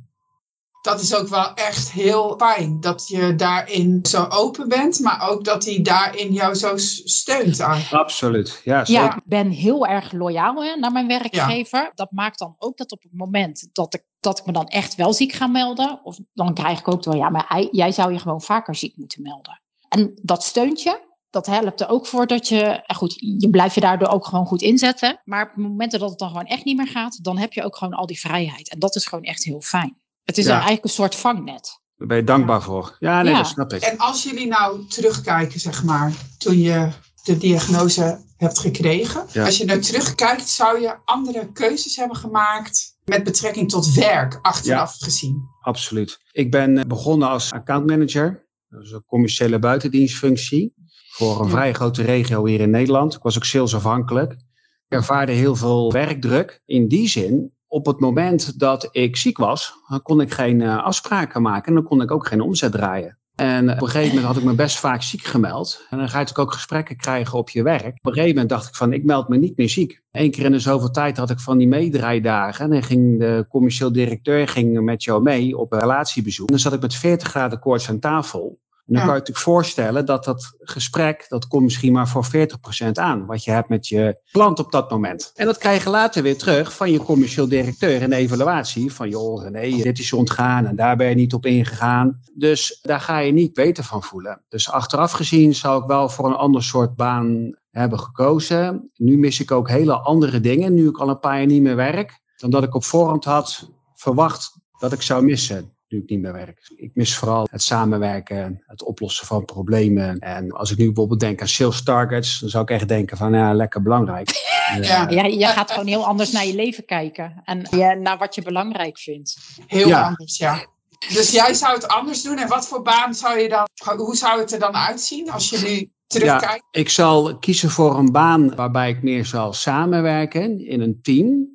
Dat 0.82 1.02
is 1.02 1.16
ook 1.16 1.28
wel 1.28 1.54
echt 1.54 1.92
heel 1.92 2.36
fijn 2.38 2.80
dat 2.80 3.08
je 3.08 3.36
daarin 3.36 4.00
zo 4.02 4.26
open 4.30 4.68
bent, 4.68 5.00
maar 5.00 5.30
ook 5.30 5.44
dat 5.44 5.66
hij 5.66 5.82
daarin 5.82 6.34
jou 6.34 6.56
zo 6.56 6.78
steunt. 6.78 7.62
Absoluut, 7.92 8.62
ja. 8.64 8.84
Ja, 8.86 9.16
ik 9.16 9.22
ben 9.26 9.50
heel 9.50 9.86
erg 9.86 10.12
loyaal 10.12 10.64
hè, 10.64 10.76
naar 10.76 10.92
mijn 10.92 11.08
werkgever. 11.08 11.92
Dat 11.96 12.12
maakt 12.12 12.40
dan 12.40 12.56
ook 12.58 12.78
dat 12.78 12.92
op 12.92 13.02
het 13.02 13.14
moment 13.14 13.70
dat 13.72 13.94
ik, 13.94 14.04
dat 14.20 14.40
ik 14.40 14.46
me 14.46 14.52
dan 14.52 14.68
echt 14.68 14.96
wel 14.96 15.14
ziek 15.14 15.32
ga 15.32 15.48
melden, 15.48 16.00
of 16.04 16.18
dan 16.34 16.54
krijg 16.54 16.80
ik 16.80 16.88
ook 16.88 17.04
wel, 17.04 17.16
ja, 17.16 17.30
maar 17.30 17.68
jij 17.72 17.92
zou 17.92 18.14
je 18.14 18.20
gewoon 18.20 18.42
vaker 18.42 18.76
ziek 18.76 18.98
moeten 18.98 19.22
melden. 19.22 19.62
En 19.90 20.20
dat 20.22 20.44
steunt 20.44 20.82
je 20.82 21.08
dat 21.30 21.46
helpt 21.46 21.82
er 21.82 21.90
ook 21.90 22.08
voor 22.08 22.28
dat 22.28 22.48
je, 22.48 22.84
goed, 22.88 23.16
je 23.20 23.50
blijft 23.50 23.76
je 23.76 23.82
daardoor 23.82 24.08
ook 24.08 24.26
gewoon 24.26 24.46
goed 24.46 24.62
inzetten. 24.62 25.22
Maar 25.24 25.50
op 25.50 25.56
momenten 25.56 26.00
dat 26.00 26.10
het 26.10 26.20
dan 26.20 26.28
gewoon 26.28 26.46
echt 26.46 26.66
niet 26.66 26.78
meer 26.78 26.88
gaat, 26.88 27.24
dan 27.24 27.38
heb 27.38 27.54
je 27.54 27.64
ook 27.64 27.76
gewoon 27.76 27.94
al 27.94 28.06
die 28.06 28.20
vrijheid. 28.20 28.70
En 28.70 28.80
dat 28.80 28.96
is 28.96 29.06
gewoon 29.06 29.24
echt 29.24 29.44
heel 29.44 29.62
fijn. 29.62 29.98
Het 30.30 30.38
is 30.38 30.46
eigenlijk 30.46 30.84
een 30.84 30.90
soort 30.90 31.16
vangnet. 31.16 31.82
Daar 31.98 32.08
ben 32.08 32.18
je 32.18 32.24
dankbaar 32.24 32.62
voor. 32.62 32.96
Ja, 33.00 33.22
nee, 33.22 33.34
dat 33.34 33.48
snap 33.48 33.74
ik. 33.74 33.82
En 33.82 33.98
als 33.98 34.24
jullie 34.24 34.48
nou 34.48 34.86
terugkijken, 34.88 35.60
zeg 35.60 35.84
maar, 35.84 36.14
toen 36.38 36.58
je 36.58 36.90
de 37.24 37.38
diagnose 37.38 38.20
hebt 38.38 38.60
gekregen. 38.60 39.26
Als 39.46 39.58
je 39.58 39.66
nou 39.66 39.80
terugkijkt, 39.80 40.50
zou 40.50 40.82
je 40.82 40.96
andere 41.06 41.52
keuzes 41.52 41.96
hebben 41.96 42.18
gemaakt 42.18 42.98
met 43.06 43.24
betrekking 43.24 43.70
tot 43.70 43.94
werk, 43.94 44.40
achteraf 44.42 44.96
gezien? 45.00 45.42
Absoluut. 45.62 46.20
Ik 46.32 46.52
ben 46.52 46.88
begonnen 46.88 47.30
als 47.30 47.52
accountmanager. 47.52 48.48
Dat 48.70 48.84
is 48.84 48.92
een 48.92 49.06
commerciële 49.06 49.60
buitendienstfunctie 49.60 50.74
voor 51.10 51.42
een 51.42 51.50
vrij 51.50 51.74
grote 51.74 52.02
regio 52.02 52.46
hier 52.46 52.60
in 52.60 52.70
Nederland. 52.70 53.14
Ik 53.16 53.22
was 53.22 53.36
ook 53.36 53.46
salesafhankelijk. 53.46 54.32
Ik 54.32 54.40
ervaarde 54.88 55.32
heel 55.32 55.56
veel 55.56 55.92
werkdruk. 55.92 56.62
In 56.66 56.88
die 56.88 57.08
zin, 57.08 57.54
op 57.70 57.86
het 57.86 58.00
moment 58.00 58.60
dat 58.60 58.90
ik 58.92 59.16
ziek 59.16 59.38
was, 59.38 59.74
kon 60.04 60.22
ik 60.22 60.34
geen 60.34 60.60
uh, 60.60 60.84
afspraken 60.84 61.42
maken 61.42 61.68
en 61.68 61.74
dan 61.74 61.84
kon 61.84 62.02
ik 62.02 62.12
ook 62.12 62.28
geen 62.28 62.42
omzet 62.42 62.72
draaien. 62.72 63.18
En 63.36 63.72
op 63.72 63.82
een 63.82 63.88
gegeven 63.88 64.08
moment 64.08 64.26
had 64.26 64.38
ik 64.38 64.44
me 64.44 64.54
best 64.54 64.80
vaak 64.80 65.02
ziek 65.02 65.24
gemeld. 65.24 65.86
En 65.90 65.98
dan 65.98 66.10
ga 66.10 66.14
je 66.14 66.24
natuurlijk 66.24 66.50
ook 66.50 66.54
gesprekken 66.54 66.98
krijgen 66.98 67.38
op 67.38 67.50
je 67.50 67.64
werk. 67.64 67.86
Op 67.86 68.06
een 68.06 68.14
gegeven 68.14 68.30
moment 68.30 68.50
dacht 68.50 68.68
ik 68.68 68.76
van, 68.76 68.94
ik 68.94 69.04
meld 69.04 69.28
me 69.28 69.38
niet 69.38 69.58
meer 69.58 69.70
ziek. 69.70 70.02
Eén 70.12 70.32
keer 70.32 70.46
in 70.46 70.52
de 70.52 70.60
zoveel 70.60 70.92
tijd 70.92 71.18
had 71.18 71.30
ik 71.30 71.40
van 71.40 71.58
die 71.58 71.68
meedraaidagen. 71.68 72.66
En 72.66 72.72
dan 72.72 72.84
ging 72.84 73.20
de 73.20 73.46
commercieel 73.50 73.92
directeur 73.92 74.48
ging 74.48 74.82
met 74.82 75.04
jou 75.04 75.22
mee 75.22 75.58
op 75.58 75.72
een 75.72 75.80
relatiebezoek. 75.80 76.48
En 76.48 76.54
dan 76.54 76.64
zat 76.64 76.74
ik 76.74 76.82
met 76.82 76.96
40 76.96 77.28
graden 77.28 77.60
koorts 77.60 77.90
aan 77.90 78.00
tafel 78.00 78.60
dan 78.96 79.04
kan 79.04 79.14
je 79.14 79.20
natuurlijk 79.20 79.46
voorstellen 79.46 80.06
dat 80.06 80.24
dat 80.24 80.56
gesprek, 80.60 81.26
dat 81.28 81.48
komt 81.48 81.64
misschien 81.64 81.94
maar 81.94 82.08
voor 82.08 82.26
40% 82.26 82.92
aan. 82.92 83.26
Wat 83.26 83.44
je 83.44 83.52
hebt 83.52 83.70
met 83.70 83.88
je 83.88 84.20
klant 84.32 84.60
op 84.60 84.72
dat 84.72 84.90
moment. 84.90 85.32
En 85.36 85.46
dat 85.46 85.58
krijg 85.58 85.84
je 85.84 85.90
later 85.90 86.24
weer 86.24 86.38
terug 86.38 86.76
van 86.76 86.92
je 86.92 87.00
commercieel 87.00 87.48
directeur 87.48 88.02
in 88.02 88.10
de 88.10 88.16
evaluatie. 88.16 88.94
Van 88.94 89.10
joh, 89.10 89.50
nee, 89.50 89.84
dit 89.84 90.00
is 90.00 90.14
ontgaan 90.14 90.66
en 90.66 90.76
daar 90.76 90.96
ben 90.96 91.10
je 91.10 91.16
niet 91.16 91.34
op 91.34 91.46
ingegaan. 91.46 92.20
Dus 92.34 92.80
daar 92.82 93.02
ga 93.02 93.20
je 93.20 93.32
niet 93.32 93.54
beter 93.54 93.84
van 93.84 94.04
voelen. 94.04 94.44
Dus 94.50 94.70
achteraf 94.70 95.12
gezien 95.12 95.56
zou 95.56 95.82
ik 95.82 95.88
wel 95.88 96.10
voor 96.10 96.26
een 96.26 96.36
ander 96.36 96.64
soort 96.64 96.96
baan 96.96 97.58
hebben 97.72 98.00
gekozen. 98.00 98.92
Nu 98.96 99.18
mis 99.18 99.40
ik 99.40 99.52
ook 99.52 99.70
hele 99.70 100.00
andere 100.00 100.40
dingen, 100.40 100.74
nu 100.74 100.88
ik 100.88 100.98
al 100.98 101.10
een 101.10 101.20
paar 101.20 101.38
jaar 101.38 101.46
niet 101.46 101.62
meer 101.62 101.76
werk. 101.76 102.22
Dan 102.38 102.50
dat 102.50 102.64
ik 102.64 102.76
op 102.76 102.84
voorhand 102.84 103.26
had 103.26 103.70
verwacht 103.94 104.58
dat 104.80 104.92
ik 104.94 105.02
zou 105.02 105.24
missen 105.24 105.78
nu 105.90 106.00
ik 106.00 106.10
niet 106.10 106.22
meer 106.22 106.34
werk. 106.34 106.72
Ik 106.76 106.92
mis 106.94 107.18
vooral 107.18 107.48
het 107.52 107.62
samenwerken, 107.62 108.64
het 108.68 108.84
oplossen 108.84 109.28
van 109.28 109.46
problemen. 109.46 110.20
En 110.20 110.52
als 110.52 110.72
ik 110.72 110.78
nu 110.78 110.86
bijvoorbeeld 110.86 111.20
denk 111.20 111.42
aan 111.42 111.48
sales 111.48 111.84
targets, 111.84 112.40
dan 112.40 112.50
zou 112.50 112.64
ik 112.64 112.70
echt 112.70 112.88
denken 112.88 113.18
van 113.18 113.34
ja, 113.34 113.54
lekker 113.54 113.82
belangrijk. 113.82 114.30
Ja, 114.82 115.10
ja 115.10 115.24
je 115.24 115.46
gaat 115.46 115.72
gewoon 115.72 115.88
heel 115.88 116.06
anders 116.06 116.32
naar 116.32 116.46
je 116.46 116.56
leven 116.56 116.86
kijken 116.86 117.42
en 117.44 117.68
naar 118.02 118.18
wat 118.18 118.36
je 118.36 118.42
belangrijk 118.42 118.98
vindt. 118.98 119.38
Heel 119.68 119.94
anders, 119.94 120.38
ja. 120.38 120.66
Dus 121.08 121.32
jij 121.32 121.54
zou 121.54 121.74
het 121.74 121.88
anders 121.88 122.22
doen 122.22 122.38
en 122.38 122.48
wat 122.48 122.68
voor 122.68 122.82
baan 122.82 123.14
zou 123.14 123.40
je 123.40 123.50
dan, 123.50 123.68
hoe 123.98 124.16
zou 124.16 124.40
het 124.40 124.54
er 124.54 124.60
dan 124.60 124.76
uitzien 124.76 125.32
als 125.32 125.50
je 125.50 125.58
nu 125.58 125.92
terugkijkt? 126.08 126.66
Ja, 126.72 126.80
ik 126.80 126.90
zal 126.90 127.38
kiezen 127.38 127.70
voor 127.70 127.98
een 127.98 128.12
baan 128.12 128.56
waarbij 128.56 128.90
ik 128.90 129.04
meer 129.04 129.26
zal 129.26 129.54
samenwerken 129.54 130.66
in 130.66 130.82
een 130.82 131.00
team. 131.02 131.48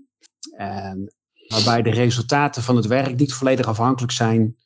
En 0.57 1.14
waarbij 1.49 1.83
de 1.83 1.91
resultaten 1.91 2.63
van 2.63 2.77
het 2.77 2.87
werk 2.87 3.17
niet 3.17 3.35
volledig 3.35 3.67
afhankelijk 3.67 4.13
zijn 4.13 4.57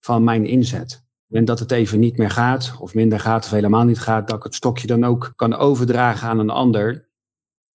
van 0.00 0.24
mijn 0.24 0.46
inzet. 0.46 1.04
En 1.28 1.44
dat 1.44 1.58
het 1.58 1.70
even 1.70 2.00
niet 2.00 2.16
meer 2.16 2.30
gaat, 2.30 2.76
of 2.78 2.94
minder 2.94 3.20
gaat, 3.20 3.44
of 3.44 3.50
helemaal 3.50 3.84
niet 3.84 4.00
gaat, 4.00 4.28
dat 4.28 4.36
ik 4.36 4.42
het 4.42 4.54
stokje 4.54 4.86
dan 4.86 5.04
ook 5.04 5.32
kan 5.36 5.54
overdragen 5.54 6.28
aan 6.28 6.38
een 6.38 6.50
ander, 6.50 7.08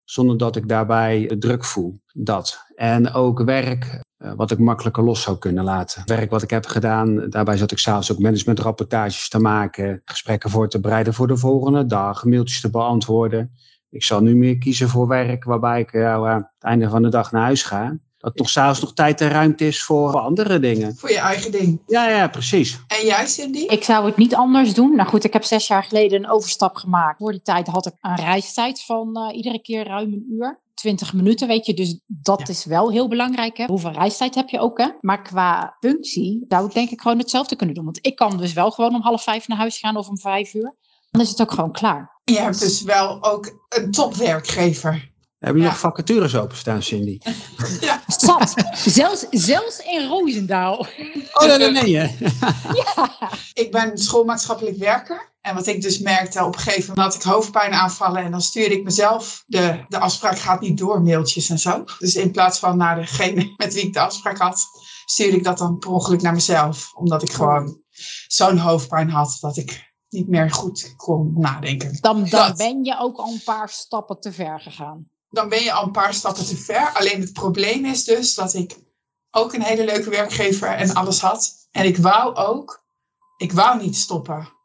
zonder 0.04 0.38
dat 0.38 0.56
ik 0.56 0.68
daarbij 0.68 1.36
druk 1.38 1.64
voel. 1.64 2.00
Dat. 2.12 2.64
En 2.74 3.12
ook 3.12 3.42
werk 3.42 4.02
uh, 4.18 4.32
wat 4.36 4.50
ik 4.50 4.58
makkelijker 4.58 5.04
los 5.04 5.22
zou 5.22 5.38
kunnen 5.38 5.64
laten. 5.64 6.02
Werk 6.06 6.30
wat 6.30 6.42
ik 6.42 6.50
heb 6.50 6.66
gedaan, 6.66 7.30
daarbij 7.30 7.56
zat 7.56 7.70
ik 7.70 7.78
s'avonds 7.78 8.12
ook 8.12 8.18
managementrapportages 8.18 9.28
te 9.28 9.38
maken, 9.38 10.02
gesprekken 10.04 10.50
voor 10.50 10.68
te 10.68 10.80
bereiden 10.80 11.14
voor 11.14 11.26
de 11.26 11.36
volgende 11.36 11.86
dag, 11.86 12.24
mailtjes 12.24 12.60
te 12.60 12.70
beantwoorden. 12.70 13.52
Ik 13.90 14.04
zal 14.04 14.20
nu 14.20 14.36
meer 14.36 14.58
kiezen 14.58 14.88
voor 14.88 15.08
werk 15.08 15.44
waarbij 15.44 15.80
ik 15.80 15.92
uh, 15.92 16.12
aan 16.12 16.34
het 16.34 16.64
einde 16.64 16.88
van 16.88 17.02
de 17.02 17.08
dag 17.08 17.32
naar 17.32 17.42
huis 17.42 17.62
ga. 17.62 17.98
Dat 18.18 18.38
nog 18.38 18.48
s'avonds 18.48 18.80
nog 18.80 18.94
tijd 18.94 19.20
en 19.20 19.28
ruimte 19.28 19.66
is 19.66 19.82
voor 19.82 20.18
andere 20.18 20.58
dingen. 20.58 20.96
Voor 20.96 21.10
je 21.10 21.18
eigen 21.18 21.52
ding. 21.52 21.82
Ja, 21.86 22.08
ja, 22.08 22.28
precies. 22.28 22.78
En 22.86 23.06
jij, 23.06 23.26
Cindy? 23.26 23.58
Ik 23.58 23.84
zou 23.84 24.06
het 24.06 24.16
niet 24.16 24.34
anders 24.34 24.74
doen. 24.74 24.96
Nou 24.96 25.08
goed, 25.08 25.24
ik 25.24 25.32
heb 25.32 25.44
zes 25.44 25.66
jaar 25.66 25.84
geleden 25.84 26.18
een 26.18 26.30
overstap 26.30 26.76
gemaakt. 26.76 27.18
Voor 27.18 27.32
die 27.32 27.42
tijd 27.42 27.66
had 27.66 27.86
ik 27.86 27.92
een 28.00 28.16
reistijd 28.16 28.82
van 28.84 29.18
uh, 29.18 29.36
iedere 29.36 29.60
keer 29.60 29.86
ruim 29.86 30.12
een 30.12 30.26
uur. 30.30 30.60
20 30.74 31.12
minuten, 31.12 31.48
weet 31.48 31.66
je. 31.66 31.74
Dus 31.74 32.00
dat 32.06 32.38
ja. 32.38 32.46
is 32.48 32.64
wel 32.64 32.90
heel 32.90 33.08
belangrijk. 33.08 33.56
Hè? 33.56 33.64
Hoeveel 33.64 33.90
reistijd 33.90 34.34
heb 34.34 34.48
je 34.48 34.58
ook, 34.58 34.78
hè? 34.78 34.88
Maar 35.00 35.22
qua 35.22 35.76
functie 35.80 36.44
zou 36.48 36.66
ik 36.66 36.74
denk 36.74 36.90
ik 36.90 37.00
gewoon 37.00 37.18
hetzelfde 37.18 37.56
kunnen 37.56 37.74
doen. 37.74 37.84
Want 37.84 37.98
ik 38.06 38.16
kan 38.16 38.36
dus 38.36 38.52
wel 38.52 38.70
gewoon 38.70 38.94
om 38.94 39.02
half 39.02 39.22
vijf 39.22 39.48
naar 39.48 39.58
huis 39.58 39.78
gaan 39.78 39.96
of 39.96 40.08
om 40.08 40.18
vijf 40.18 40.54
uur. 40.54 40.74
Dan 41.10 41.20
is 41.20 41.28
het 41.28 41.40
ook 41.40 41.50
gewoon 41.50 41.72
klaar. 41.72 42.20
Je 42.24 42.38
hebt 42.38 42.60
dus 42.60 42.82
wel 42.82 43.24
ook 43.24 43.66
een 43.68 43.90
topwerkgever. 43.90 45.10
Hebben 45.38 45.62
jullie 45.62 45.76
ja. 45.76 45.82
nog 45.82 45.92
vacatures 45.92 46.36
openstaan, 46.36 46.82
Cindy? 46.82 47.18
ja. 47.80 48.02
Zat. 48.06 48.54
Zelfs, 48.74 49.26
zelfs 49.30 49.78
in 49.78 50.06
Roosendaal. 50.06 50.86
Oh, 51.32 51.46
dat 51.46 51.72
meen 51.72 51.88
je. 51.88 52.30
ja. 52.94 53.10
Ik 53.52 53.70
ben 53.70 53.98
schoolmaatschappelijk 53.98 54.76
werker. 54.76 55.36
En 55.40 55.54
wat 55.54 55.66
ik 55.66 55.82
dus 55.82 55.98
merkte, 55.98 56.44
op 56.44 56.54
een 56.54 56.60
gegeven 56.60 56.88
moment 56.88 57.14
had 57.14 57.24
ik 57.24 57.30
hoofdpijn 57.30 57.72
aanvallen. 57.72 58.22
En 58.22 58.30
dan 58.30 58.40
stuurde 58.40 58.74
ik 58.74 58.84
mezelf, 58.84 59.44
de, 59.46 59.84
de 59.88 59.98
afspraak 59.98 60.38
gaat 60.38 60.60
niet 60.60 60.78
door, 60.78 61.02
mailtjes 61.02 61.48
en 61.48 61.58
zo. 61.58 61.84
Dus 61.98 62.14
in 62.14 62.30
plaats 62.30 62.58
van 62.58 62.76
naar 62.76 62.96
degene 62.96 63.54
met 63.56 63.74
wie 63.74 63.82
ik 63.82 63.92
de 63.92 64.00
afspraak 64.00 64.38
had, 64.38 64.66
stuurde 65.04 65.36
ik 65.36 65.44
dat 65.44 65.58
dan 65.58 65.78
per 65.78 65.90
ongeluk 65.90 66.22
naar 66.22 66.32
mezelf. 66.32 66.92
Omdat 66.94 67.22
ik 67.22 67.32
gewoon 67.32 67.82
zo'n 68.26 68.58
hoofdpijn 68.58 69.10
had 69.10 69.36
dat 69.40 69.56
ik 69.56 69.92
niet 70.08 70.28
meer 70.28 70.50
goed 70.50 70.92
kon 70.96 71.32
nadenken. 71.36 71.98
Dan, 72.00 72.24
dan 72.24 72.56
ben 72.56 72.84
je 72.84 72.98
ook 72.98 73.16
al 73.16 73.32
een 73.32 73.42
paar 73.44 73.68
stappen 73.68 74.20
te 74.20 74.32
ver 74.32 74.60
gegaan 74.60 75.06
dan 75.30 75.48
ben 75.48 75.62
je 75.62 75.72
al 75.72 75.84
een 75.84 75.92
paar 75.92 76.14
stappen 76.14 76.46
te 76.46 76.56
ver. 76.56 76.92
Alleen 76.92 77.20
het 77.20 77.32
probleem 77.32 77.84
is 77.84 78.04
dus 78.04 78.34
dat 78.34 78.54
ik 78.54 78.76
ook 79.30 79.52
een 79.52 79.62
hele 79.62 79.84
leuke 79.84 80.10
werkgever 80.10 80.68
en 80.68 80.94
alles 80.94 81.20
had. 81.20 81.68
En 81.70 81.84
ik 81.84 81.96
wou 81.96 82.34
ook, 82.34 82.84
ik 83.36 83.52
wou 83.52 83.82
niet 83.82 83.96
stoppen. 83.96 84.56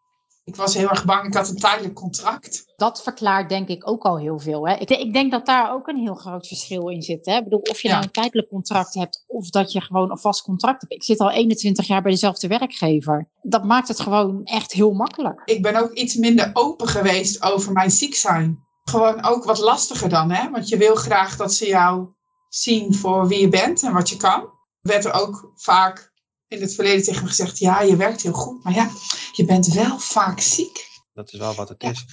Ik 0.45 0.55
was 0.55 0.73
heel 0.73 0.89
erg 0.89 1.05
bang, 1.05 1.25
ik 1.27 1.33
had 1.33 1.49
een 1.49 1.57
tijdelijk 1.57 1.93
contract. 1.93 2.63
Dat 2.75 3.03
verklaart 3.03 3.49
denk 3.49 3.67
ik 3.67 3.87
ook 3.87 4.03
al 4.03 4.17
heel 4.17 4.39
veel. 4.39 4.67
Hè? 4.67 4.75
Ik, 4.75 4.89
ik 4.89 5.13
denk 5.13 5.31
dat 5.31 5.45
daar 5.45 5.73
ook 5.73 5.87
een 5.87 5.97
heel 5.97 6.15
groot 6.15 6.47
verschil 6.47 6.89
in 6.89 7.01
zit. 7.01 7.25
Hè? 7.25 7.37
Ik 7.37 7.43
bedoel, 7.43 7.59
of 7.59 7.81
je 7.81 7.87
ja. 7.87 7.93
nou 7.93 8.05
een 8.05 8.11
tijdelijk 8.11 8.47
contract 8.47 8.93
hebt 8.93 9.23
of 9.27 9.49
dat 9.49 9.71
je 9.71 9.81
gewoon 9.81 10.11
een 10.11 10.17
vast 10.17 10.41
contract 10.41 10.81
hebt. 10.81 10.93
Ik 10.93 11.03
zit 11.03 11.19
al 11.19 11.31
21 11.31 11.87
jaar 11.87 12.01
bij 12.01 12.11
dezelfde 12.11 12.47
werkgever. 12.47 13.29
Dat 13.41 13.63
maakt 13.63 13.87
het 13.87 13.99
gewoon 13.99 14.43
echt 14.43 14.71
heel 14.71 14.91
makkelijk. 14.91 15.41
Ik 15.45 15.61
ben 15.61 15.75
ook 15.75 15.91
iets 15.91 16.15
minder 16.15 16.49
open 16.53 16.87
geweest 16.87 17.43
over 17.43 17.71
mijn 17.71 17.91
ziek 17.91 18.15
zijn 18.15 18.63
gewoon 18.83 19.23
ook 19.23 19.43
wat 19.43 19.59
lastiger 19.59 20.09
dan, 20.09 20.31
hè? 20.31 20.49
Want 20.49 20.67
je 20.67 20.77
wil 20.77 20.95
graag 20.95 21.35
dat 21.35 21.53
ze 21.53 21.67
jou 21.67 22.07
zien 22.49 22.95
voor 22.95 23.27
wie 23.27 23.39
je 23.39 23.49
bent 23.49 23.83
en 23.83 23.93
wat 23.93 24.09
je 24.09 24.17
kan. 24.17 24.49
Werd 24.81 25.05
er 25.05 25.13
ook 25.13 25.51
vaak 25.55 26.11
in 26.47 26.61
het 26.61 26.75
verleden 26.75 27.03
tegen 27.03 27.21
me 27.21 27.27
gezegd: 27.27 27.57
ja, 27.57 27.81
je 27.81 27.95
werkt 27.95 28.21
heel 28.21 28.33
goed, 28.33 28.63
maar 28.63 28.73
ja, 28.73 28.89
je 29.31 29.45
bent 29.45 29.67
wel 29.67 29.99
vaak 29.99 30.39
ziek. 30.39 30.91
Dat 31.13 31.33
is 31.33 31.39
wel 31.39 31.53
wat 31.53 31.69
het 31.69 31.83
is. 31.83 32.05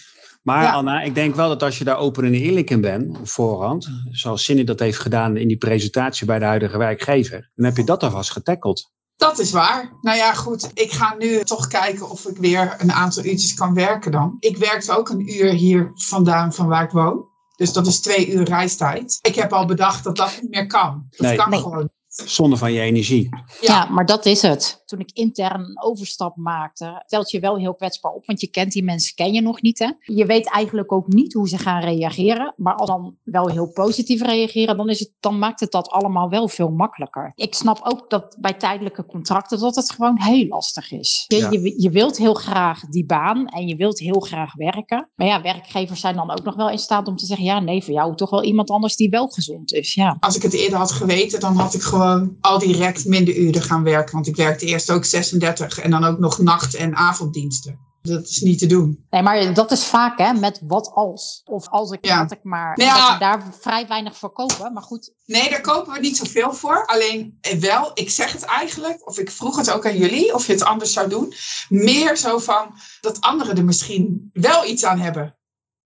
Maar 0.43 0.63
ja. 0.63 0.73
Anna, 0.73 1.03
ik 1.03 1.15
denk 1.15 1.35
wel 1.35 1.49
dat 1.49 1.63
als 1.63 1.79
je 1.79 1.85
daar 1.85 1.99
open 1.99 2.25
en 2.25 2.35
eerlijk 2.35 2.71
in 2.71 2.81
bent, 2.81 3.19
op 3.19 3.29
voorhand, 3.29 3.91
zoals 4.11 4.45
Cindy 4.45 4.65
dat 4.65 4.79
heeft 4.79 4.99
gedaan 4.99 5.37
in 5.37 5.49
die 5.49 5.57
presentatie 5.57 6.27
bij 6.27 6.39
de 6.39 6.45
huidige 6.45 6.79
werkgever, 6.79 7.51
dan 7.55 7.65
heb 7.65 7.77
je 7.77 7.85
dat 7.85 8.03
alvast 8.03 8.31
getackeld. 8.31 8.93
Dat 9.21 9.39
is 9.39 9.51
waar. 9.51 9.93
Nou 10.01 10.17
ja, 10.17 10.35
goed. 10.35 10.71
Ik 10.75 10.93
ga 10.93 11.15
nu 11.19 11.45
toch 11.45 11.67
kijken 11.67 12.11
of 12.11 12.27
ik 12.27 12.37
weer 12.37 12.75
een 12.79 12.93
aantal 12.93 13.25
uurtjes 13.25 13.55
kan 13.55 13.75
werken 13.75 14.13
dan. 14.13 14.37
Ik 14.39 14.57
werkte 14.57 14.97
ook 14.97 15.09
een 15.09 15.33
uur 15.33 15.53
hier 15.53 15.91
vandaan 15.95 16.53
van 16.53 16.67
waar 16.67 16.85
ik 16.85 16.91
woon. 16.91 17.29
Dus 17.57 17.73
dat 17.73 17.87
is 17.87 18.01
twee 18.01 18.31
uur 18.31 18.45
reistijd. 18.45 19.19
Ik 19.23 19.35
heb 19.35 19.53
al 19.53 19.67
bedacht 19.67 20.05
dat 20.05 20.17
dat 20.17 20.39
niet 20.41 20.51
meer 20.51 20.67
kan. 20.67 21.07
Dat 21.11 21.27
nee. 21.27 21.37
kan 21.37 21.51
nee. 21.51 21.61
gewoon 21.61 21.91
Zonde 22.07 22.57
van 22.57 22.73
je 22.73 22.81
energie. 22.81 23.29
Ja. 23.31 23.47
ja. 23.61 23.85
maar 23.85 24.07
dat 24.07 24.27
is 24.27 24.43
het. 24.43 24.80
Toen 24.91 25.01
ik 25.01 25.11
intern 25.13 25.61
een 25.61 25.83
overstap 25.83 26.37
maakte, 26.37 27.03
stelt 27.07 27.31
je 27.31 27.41
wel 27.41 27.59
heel 27.59 27.75
kwetsbaar 27.75 28.13
op. 28.13 28.27
Want 28.27 28.41
je 28.41 28.47
kent 28.47 28.73
die 28.73 28.85
mensen, 28.85 29.15
ken 29.15 29.33
je 29.33 29.41
nog 29.41 29.63
niet. 29.63 29.79
Hè? 29.79 29.91
Je 30.01 30.27
weet 30.27 30.51
eigenlijk 30.51 30.93
ook 30.93 31.09
niet 31.09 31.33
hoe 31.33 31.49
ze 31.49 31.59
gaan 31.59 31.83
reageren. 31.83 32.55
Maar 32.57 32.75
als 32.75 32.89
dan 32.89 33.17
wel 33.23 33.49
heel 33.49 33.73
positief 33.73 34.23
reageren, 34.23 34.77
dan, 34.77 34.89
is 34.89 34.99
het, 34.99 35.13
dan 35.21 35.39
maakt 35.39 35.61
het 35.61 35.71
dat 35.71 35.89
allemaal 35.89 36.29
wel 36.29 36.49
veel 36.49 36.71
makkelijker. 36.71 37.33
Ik 37.35 37.55
snap 37.55 37.81
ook 37.83 38.11
dat 38.11 38.37
bij 38.41 38.55
tijdelijke 38.55 39.07
contracten 39.07 39.61
dat 39.61 39.77
het 39.77 39.91
gewoon 39.91 40.21
heel 40.21 40.47
lastig 40.47 40.93
is. 40.93 41.25
Je, 41.27 41.37
ja. 41.37 41.51
je, 41.51 41.83
je 41.83 41.91
wilt 41.91 42.17
heel 42.17 42.35
graag 42.35 42.81
die 42.81 43.07
baan 43.07 43.47
en 43.47 43.67
je 43.67 43.77
wilt 43.77 43.99
heel 43.99 44.21
graag 44.21 44.55
werken. 44.55 45.11
Maar 45.15 45.27
ja, 45.27 45.43
werkgevers 45.43 46.01
zijn 46.01 46.15
dan 46.15 46.31
ook 46.31 46.43
nog 46.43 46.55
wel 46.55 46.71
in 46.71 46.79
staat 46.79 47.09
om 47.09 47.17
te 47.17 47.27
zeggen, 47.27 47.47
ja 47.47 47.61
nee, 47.61 47.85
voor 47.85 47.95
jou 47.95 48.17
toch 48.17 48.31
wel 48.31 48.45
iemand 48.45 48.71
anders 48.71 48.97
die 48.97 49.11
wel 49.11 49.29
gezond 49.29 49.73
is. 49.73 49.95
Ja. 49.95 50.17
Als 50.21 50.37
ik 50.37 50.43
het 50.43 50.53
eerder 50.53 50.79
had 50.79 50.93
geweten, 50.93 51.41
dan 51.41 51.57
had 51.57 51.75
ik 51.75 51.83
gewoon 51.83 52.37
al 52.41 52.59
direct 52.59 53.05
minder 53.07 53.37
uren 53.37 53.63
gaan 53.63 53.83
werken. 53.83 54.15
Want 54.15 54.27
ik 54.27 54.37
werkte 54.37 54.67
eerst 54.67 54.80
ook 54.89 55.05
36 55.05 55.79
en 55.79 55.91
dan 55.91 56.05
ook 56.05 56.19
nog 56.19 56.39
nacht- 56.39 56.75
en 56.75 56.97
avonddiensten. 56.97 57.89
Dat 58.03 58.23
is 58.23 58.41
niet 58.41 58.59
te 58.59 58.67
doen. 58.67 59.07
Nee, 59.11 59.23
maar 59.23 59.55
dat 59.55 59.71
is 59.71 59.85
vaak 59.85 60.19
hè, 60.19 60.33
met 60.33 60.61
wat 60.63 60.91
als. 60.95 61.43
Of 61.45 61.69
als 61.69 61.91
ik, 61.91 62.05
ja. 62.05 62.27
ik 62.31 62.43
maar. 62.43 62.77
Nou 62.77 62.89
ja. 62.89 63.19
Daar 63.19 63.43
vrij 63.61 63.87
weinig 63.87 64.17
voor 64.17 64.33
kopen, 64.33 64.73
maar 64.73 64.83
goed. 64.83 65.13
Nee, 65.27 65.51
daar 65.51 65.61
kopen 65.61 65.93
we 65.93 65.99
niet 66.01 66.17
zoveel 66.17 66.53
voor. 66.53 66.87
Alleen 66.87 67.39
wel, 67.61 67.91
ik 67.95 68.11
zeg 68.11 68.33
het 68.33 68.43
eigenlijk, 68.43 69.09
of 69.09 69.19
ik 69.19 69.31
vroeg 69.31 69.57
het 69.57 69.71
ook 69.71 69.87
aan 69.87 69.97
jullie, 69.97 70.35
of 70.35 70.47
je 70.47 70.53
het 70.53 70.65
anders 70.65 70.93
zou 70.93 71.09
doen. 71.09 71.35
Meer 71.69 72.17
zo 72.17 72.39
van 72.39 72.75
dat 73.01 73.21
anderen 73.21 73.57
er 73.57 73.65
misschien 73.65 74.31
wel 74.33 74.65
iets 74.67 74.85
aan 74.85 74.99
hebben. 74.99 75.39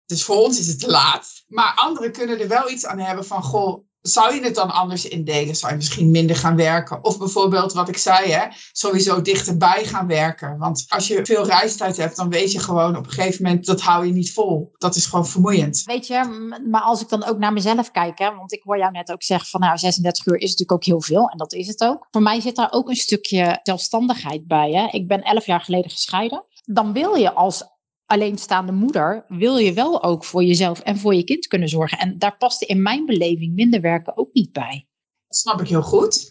Dus 0.06 0.24
voor 0.24 0.36
ons 0.36 0.58
is 0.58 0.66
het 0.66 0.80
te 0.80 0.90
laat. 0.90 1.44
Maar 1.46 1.72
anderen 1.74 2.12
kunnen 2.12 2.40
er 2.40 2.48
wel 2.48 2.70
iets 2.70 2.86
aan 2.86 2.98
hebben 2.98 3.26
van, 3.26 3.42
goh, 3.42 3.86
zou 4.06 4.34
je 4.34 4.42
het 4.42 4.54
dan 4.54 4.70
anders 4.70 5.08
indelen? 5.08 5.56
Zou 5.56 5.72
je 5.72 5.78
misschien 5.78 6.10
minder 6.10 6.36
gaan 6.36 6.56
werken? 6.56 7.04
Of 7.04 7.18
bijvoorbeeld 7.18 7.72
wat 7.72 7.88
ik 7.88 7.96
zei, 7.96 8.30
hè, 8.30 8.46
sowieso 8.72 9.22
dichterbij 9.22 9.84
gaan 9.84 10.06
werken. 10.06 10.58
Want 10.58 10.84
als 10.88 11.08
je 11.08 11.24
veel 11.24 11.46
reistijd 11.46 11.96
hebt, 11.96 12.16
dan 12.16 12.30
weet 12.30 12.52
je 12.52 12.58
gewoon 12.58 12.96
op 12.96 13.04
een 13.04 13.12
gegeven 13.12 13.42
moment, 13.42 13.66
dat 13.66 13.80
hou 13.80 14.06
je 14.06 14.12
niet 14.12 14.32
vol. 14.32 14.74
Dat 14.78 14.94
is 14.94 15.06
gewoon 15.06 15.26
vermoeiend. 15.26 15.82
Weet 15.84 16.06
je, 16.06 16.50
maar 16.70 16.80
als 16.80 17.00
ik 17.00 17.08
dan 17.08 17.24
ook 17.24 17.38
naar 17.38 17.52
mezelf 17.52 17.90
kijk, 17.90 18.18
hè, 18.18 18.34
want 18.34 18.52
ik 18.52 18.62
hoor 18.62 18.78
jou 18.78 18.90
net 18.90 19.12
ook 19.12 19.22
zeggen 19.22 19.48
van 19.48 19.60
nou 19.60 19.78
36 19.78 20.26
uur 20.26 20.36
is 20.36 20.50
natuurlijk 20.50 20.72
ook 20.72 20.84
heel 20.84 21.02
veel. 21.02 21.28
En 21.28 21.38
dat 21.38 21.52
is 21.52 21.66
het 21.66 21.84
ook. 21.84 22.06
Voor 22.10 22.22
mij 22.22 22.40
zit 22.40 22.56
daar 22.56 22.72
ook 22.72 22.88
een 22.88 22.96
stukje 22.96 23.60
zelfstandigheid 23.62 24.46
bij. 24.46 24.70
Hè. 24.72 24.88
Ik 24.90 25.08
ben 25.08 25.22
11 25.22 25.46
jaar 25.46 25.60
geleden 25.60 25.90
gescheiden. 25.90 26.44
Dan 26.64 26.92
wil 26.92 27.14
je 27.14 27.32
als 27.32 27.73
alleenstaande 28.06 28.72
moeder 28.72 29.24
wil 29.28 29.56
je 29.56 29.72
wel 29.72 30.02
ook 30.02 30.24
voor 30.24 30.44
jezelf 30.44 30.80
en 30.80 30.98
voor 30.98 31.14
je 31.14 31.24
kind 31.24 31.46
kunnen 31.46 31.68
zorgen. 31.68 31.98
En 31.98 32.18
daar 32.18 32.36
paste 32.36 32.66
in 32.66 32.82
mijn 32.82 33.06
beleving 33.06 33.54
minder 33.54 33.80
werken 33.80 34.16
ook 34.16 34.32
niet 34.32 34.52
bij. 34.52 34.86
Dat 35.28 35.36
snap 35.38 35.60
ik 35.60 35.68
heel 35.68 35.82
goed. 35.82 36.30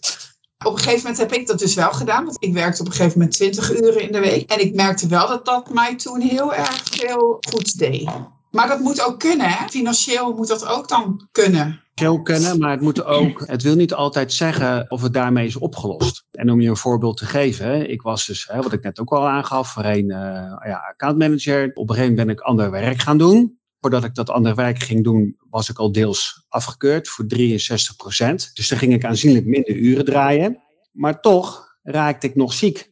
Op 0.66 0.72
een 0.72 0.78
gegeven 0.78 1.02
moment 1.02 1.18
heb 1.18 1.32
ik 1.32 1.48
dat 1.48 1.60
dus 1.60 1.74
wel 1.74 1.92
gedaan. 1.92 2.26
Want 2.26 2.38
ik 2.40 2.54
werkte 2.54 2.82
op 2.82 2.88
een 2.88 2.94
gegeven 2.94 3.18
moment 3.18 3.36
20 3.36 3.72
uren 3.72 4.02
in 4.02 4.12
de 4.12 4.20
week. 4.20 4.52
En 4.52 4.60
ik 4.60 4.76
merkte 4.76 5.08
wel 5.08 5.28
dat 5.28 5.46
dat 5.46 5.74
mij 5.74 5.96
toen 5.96 6.22
heel 6.22 6.54
erg 6.54 6.82
veel 6.84 7.38
goed 7.50 7.78
deed. 7.78 8.10
Maar 8.52 8.68
dat 8.68 8.80
moet 8.80 9.06
ook 9.06 9.20
kunnen, 9.20 9.50
hè? 9.50 9.68
Financieel 9.70 10.34
moet 10.34 10.48
dat 10.48 10.66
ook 10.66 10.88
dan 10.88 11.28
kunnen. 11.32 11.82
Financieel 11.96 12.22
kunnen, 12.22 12.60
maar 12.60 12.72
het 12.72 12.82
moet 12.82 13.04
ook. 13.04 13.44
Het 13.46 13.62
wil 13.62 13.76
niet 13.76 13.94
altijd 13.94 14.34
zeggen 14.34 14.92
of 14.92 15.02
het 15.02 15.14
daarmee 15.14 15.46
is 15.46 15.58
opgelost. 15.58 16.23
En 16.34 16.52
om 16.52 16.62
je 16.62 16.70
een 16.70 16.78
voorbeeld 16.78 17.18
te 17.18 17.26
geven, 17.26 17.90
ik 17.90 18.02
was 18.02 18.26
dus, 18.26 18.46
wat 18.46 18.74
ik 18.74 18.84
net 18.84 19.00
ook 19.00 19.12
al 19.12 19.28
aangaf, 19.28 19.72
voorheen 19.72 20.10
uh, 20.10 20.18
ja, 20.66 20.86
accountmanager. 20.90 21.72
Op 21.74 21.90
een 21.90 21.96
gegeven 21.96 22.16
moment 22.16 22.28
ben 22.28 22.36
ik 22.36 22.42
ander 22.42 22.72
werk 22.72 23.00
gaan 23.00 23.18
doen. 23.18 23.60
Voordat 23.80 24.04
ik 24.04 24.16
dat 24.16 24.30
andere 24.30 24.56
werk 24.56 24.80
ging 24.80 25.04
doen, 25.04 25.38
was 25.50 25.70
ik 25.70 25.78
al 25.78 25.92
deels 25.92 26.46
afgekeurd 26.50 27.08
voor 27.08 27.26
63 27.26 27.96
procent. 27.96 28.52
Dus 28.54 28.68
dan 28.68 28.78
ging 28.78 28.94
ik 28.94 29.06
aanzienlijk 29.06 29.46
minder 29.46 29.76
uren 29.76 30.06
draaien. 30.06 30.62
Maar 30.92 31.22
toch 31.22 31.78
raakte 31.84 32.28
ik 32.28 32.36
nog 32.36 32.54
ziek 32.54 32.92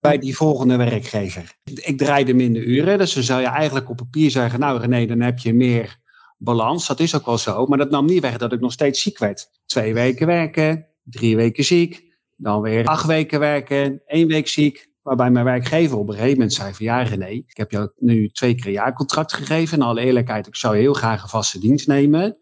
bij 0.00 0.18
die 0.18 0.36
volgende 0.36 0.76
werkgever. 0.76 1.54
Ik 1.74 1.98
draaide 1.98 2.34
minder 2.34 2.62
uren, 2.62 2.98
dus 2.98 3.14
dan 3.14 3.22
zou 3.22 3.40
je 3.40 3.46
eigenlijk 3.46 3.90
op 3.90 3.96
papier 3.96 4.30
zeggen, 4.30 4.60
nou 4.60 4.80
René, 4.80 5.06
dan 5.06 5.20
heb 5.20 5.38
je 5.38 5.54
meer 5.54 5.98
balans. 6.38 6.86
Dat 6.86 7.00
is 7.00 7.14
ook 7.14 7.26
wel 7.26 7.38
zo, 7.38 7.66
maar 7.66 7.78
dat 7.78 7.90
nam 7.90 8.06
niet 8.06 8.20
weg 8.20 8.36
dat 8.36 8.52
ik 8.52 8.60
nog 8.60 8.72
steeds 8.72 9.02
ziek 9.02 9.18
werd. 9.18 9.50
Twee 9.66 9.94
weken 9.94 10.26
werken, 10.26 10.86
drie 11.02 11.36
weken 11.36 11.64
ziek, 11.64 12.13
dan 12.36 12.60
weer 12.60 12.86
acht 12.86 13.06
weken 13.06 13.40
werken, 13.40 14.02
één 14.06 14.28
week 14.28 14.48
ziek. 14.48 14.92
Waarbij 15.02 15.30
mijn 15.30 15.44
werkgever 15.44 15.98
op 15.98 16.08
een 16.08 16.14
gegeven 16.14 16.32
moment 16.32 16.52
zei 16.52 16.74
van 16.74 16.86
ja 16.86 17.02
René, 17.02 17.28
ik 17.28 17.56
heb 17.56 17.70
jou 17.70 17.90
nu 17.98 18.28
twee 18.28 18.54
keer 18.54 18.66
een 18.66 18.72
jaarcontract 18.72 19.32
gegeven. 19.32 19.78
In 19.78 19.84
alle 19.84 20.00
eerlijkheid, 20.00 20.46
ik 20.46 20.56
zou 20.56 20.76
heel 20.76 20.92
graag 20.94 21.22
een 21.22 21.28
vaste 21.28 21.58
dienst 21.58 21.86
nemen. 21.86 22.38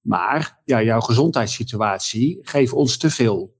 Maar 0.00 0.60
ja, 0.64 0.82
jouw 0.82 1.00
gezondheidssituatie 1.00 2.38
geeft 2.42 2.72
ons 2.72 2.96
te 2.96 3.10
veel 3.10 3.56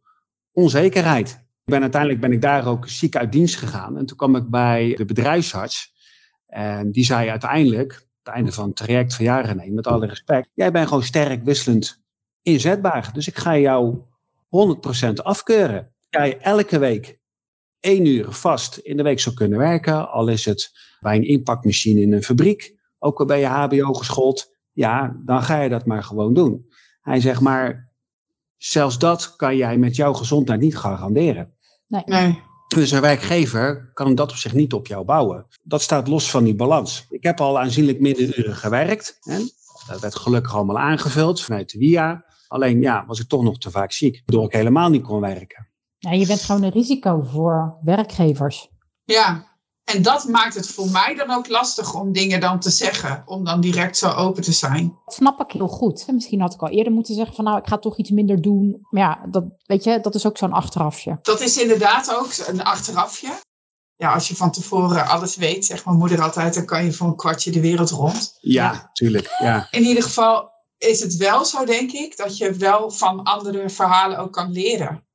onzekerheid. 0.53 1.47
Ben, 1.65 1.81
uiteindelijk 1.81 2.21
ben 2.21 2.33
ik 2.33 2.41
daar 2.41 2.67
ook 2.67 2.89
ziek 2.89 3.17
uit 3.17 3.33
dienst 3.33 3.57
gegaan. 3.57 3.97
En 3.97 4.07
toen 4.07 4.17
kwam 4.17 4.37
ik 4.37 4.49
bij 4.49 4.95
de 4.95 5.05
bedrijfsarts. 5.05 5.93
En 6.47 6.93
die 6.93 7.05
zei 7.05 7.29
uiteindelijk, 7.29 7.93
het 8.23 8.35
einde 8.35 8.53
van 8.53 8.67
het 8.67 8.77
traject 8.77 9.15
van 9.15 9.25
jaren 9.25 9.75
met 9.75 9.87
alle 9.87 10.07
respect. 10.07 10.49
Jij 10.55 10.71
bent 10.71 10.89
gewoon 10.89 11.03
sterk 11.03 11.45
wisselend 11.45 12.03
inzetbaar. 12.43 13.11
Dus 13.13 13.29
ik 13.29 13.39
ga 13.39 13.59
jou 13.59 13.99
100% 14.49 15.13
afkeuren. 15.23 15.95
Ga 16.11 16.23
je 16.23 16.37
elke 16.37 16.79
week 16.79 17.21
één 17.81 18.07
uur 18.07 18.33
vast 18.33 18.77
in 18.77 18.97
de 18.97 19.03
week 19.03 19.21
zou 19.21 19.35
kunnen 19.35 19.59
werken. 19.59 20.11
Al 20.11 20.29
is 20.29 20.45
het 20.45 20.71
bij 21.01 21.17
een 21.17 21.27
inpakmachine 21.27 22.01
in 22.01 22.13
een 22.13 22.23
fabriek. 22.23 22.77
Ook 22.99 23.21
al 23.21 23.27
ben 23.27 23.39
je 23.39 23.47
HBO 23.47 23.93
geschoold. 23.93 24.57
Ja, 24.73 25.17
dan 25.25 25.43
ga 25.43 25.61
je 25.61 25.69
dat 25.69 25.87
maar 25.87 26.03
gewoon 26.03 26.35
doen. 26.35 26.67
Hij 27.01 27.21
zegt 27.21 27.41
maar, 27.41 27.93
zelfs 28.57 28.99
dat 28.99 29.37
kan 29.37 29.57
jij 29.57 29.79
met 29.79 29.97
jouw 29.97 30.13
gezondheid 30.13 30.61
niet 30.61 30.77
garanderen. 30.77 31.55
Nee. 31.87 32.03
Nee. 32.05 32.43
Dus 32.69 32.91
een 32.91 33.01
werkgever 33.01 33.91
kan 33.93 34.15
dat 34.15 34.31
op 34.31 34.37
zich 34.37 34.53
niet 34.53 34.73
op 34.73 34.87
jou 34.87 35.05
bouwen. 35.05 35.47
Dat 35.63 35.83
staat 35.83 36.09
los 36.09 36.31
van 36.31 36.45
die 36.45 36.55
balans. 36.55 37.07
Ik 37.09 37.23
heb 37.23 37.41
al 37.41 37.59
aanzienlijk 37.59 38.01
minder 38.01 38.39
uren 38.39 38.57
gewerkt. 38.57 39.19
Hè? 39.21 39.39
Dat 39.89 40.01
werd 40.01 40.15
gelukkig 40.15 40.55
allemaal 40.55 40.79
aangevuld 40.79 41.41
vanuit 41.41 41.71
de 41.71 41.79
WIA. 41.79 42.25
Alleen 42.49 42.81
ja, 42.81 43.05
was 43.07 43.21
ik 43.21 43.29
toch 43.29 43.43
nog 43.43 43.59
te 43.59 43.71
vaak 43.71 43.93
ziek, 43.93 44.23
waardoor 44.27 44.47
ik 44.47 44.53
helemaal 44.53 44.89
niet 44.89 45.03
kon 45.03 45.21
werken. 45.21 45.69
Ja, 45.99 46.13
je 46.13 46.27
bent 46.27 46.41
gewoon 46.41 46.63
een 46.63 46.71
risico 46.71 47.23
voor 47.23 47.79
werkgevers. 47.83 48.69
Ja, 49.05 49.49
en 49.85 50.03
dat 50.03 50.25
maakt 50.25 50.55
het 50.55 50.67
voor 50.67 50.89
mij 50.91 51.15
dan 51.15 51.31
ook 51.31 51.49
lastig 51.49 51.95
om 51.95 52.13
dingen 52.13 52.41
dan 52.41 52.61
te 52.61 52.71
zeggen. 52.71 53.23
Om 53.27 53.45
dan 53.45 53.61
direct 53.61 53.97
zo 53.97 54.11
open 54.11 54.43
te 54.43 54.53
zijn. 54.53 54.99
Dat 55.05 55.15
snap 55.15 55.41
ik 55.41 55.53
heel 55.53 55.69
goed. 55.69 56.07
Misschien 56.13 56.41
had 56.41 56.55
ik 56.55 56.63
al 56.63 56.69
eerder 56.69 56.93
moeten 56.93 57.15
zeggen 57.15 57.35
van 57.35 57.45
nou, 57.45 57.59
ik 57.59 57.67
ga 57.67 57.79
toch 57.79 57.99
iets 57.99 58.11
minder 58.11 58.43
doen. 58.43 58.79
Maar 58.91 59.03
ja, 59.03 59.27
dat, 59.31 59.45
weet 59.65 59.85
je, 59.85 60.01
dat 60.01 60.15
is 60.15 60.27
ook 60.27 60.39
zo'n 60.39 60.53
achterafje. 60.53 61.19
Dat 61.23 61.41
is 61.41 61.63
inderdaad 61.63 62.15
ook 62.15 62.29
een 62.47 62.65
achterafje. 62.65 63.29
Ja, 63.97 64.15
als 64.15 64.29
je 64.29 64.37
van 64.37 64.51
tevoren 64.51 65.07
alles 65.07 65.37
weet, 65.37 65.65
zegt 65.65 65.85
mijn 65.85 65.99
moeder 65.99 66.23
altijd, 66.23 66.55
dan 66.55 66.65
kan 66.65 66.85
je 66.85 66.93
voor 66.93 67.07
een 67.07 67.17
kwartje 67.17 67.51
de 67.51 67.61
wereld 67.61 67.91
rond. 67.91 68.37
Ja, 68.41 68.91
tuurlijk. 68.93 69.37
Ja. 69.39 69.69
In 69.71 69.83
ieder 69.83 70.03
geval 70.03 70.51
is 70.79 71.01
het 71.01 71.17
wel 71.17 71.45
zo, 71.45 71.65
denk 71.65 71.93
ik, 71.93 72.17
dat 72.17 72.37
je 72.37 72.53
wel 72.53 72.91
van 72.91 73.23
andere 73.23 73.71
verhalen 73.71 74.19
ook 74.19 74.33
kan 74.33 74.53
leren. 74.53 75.07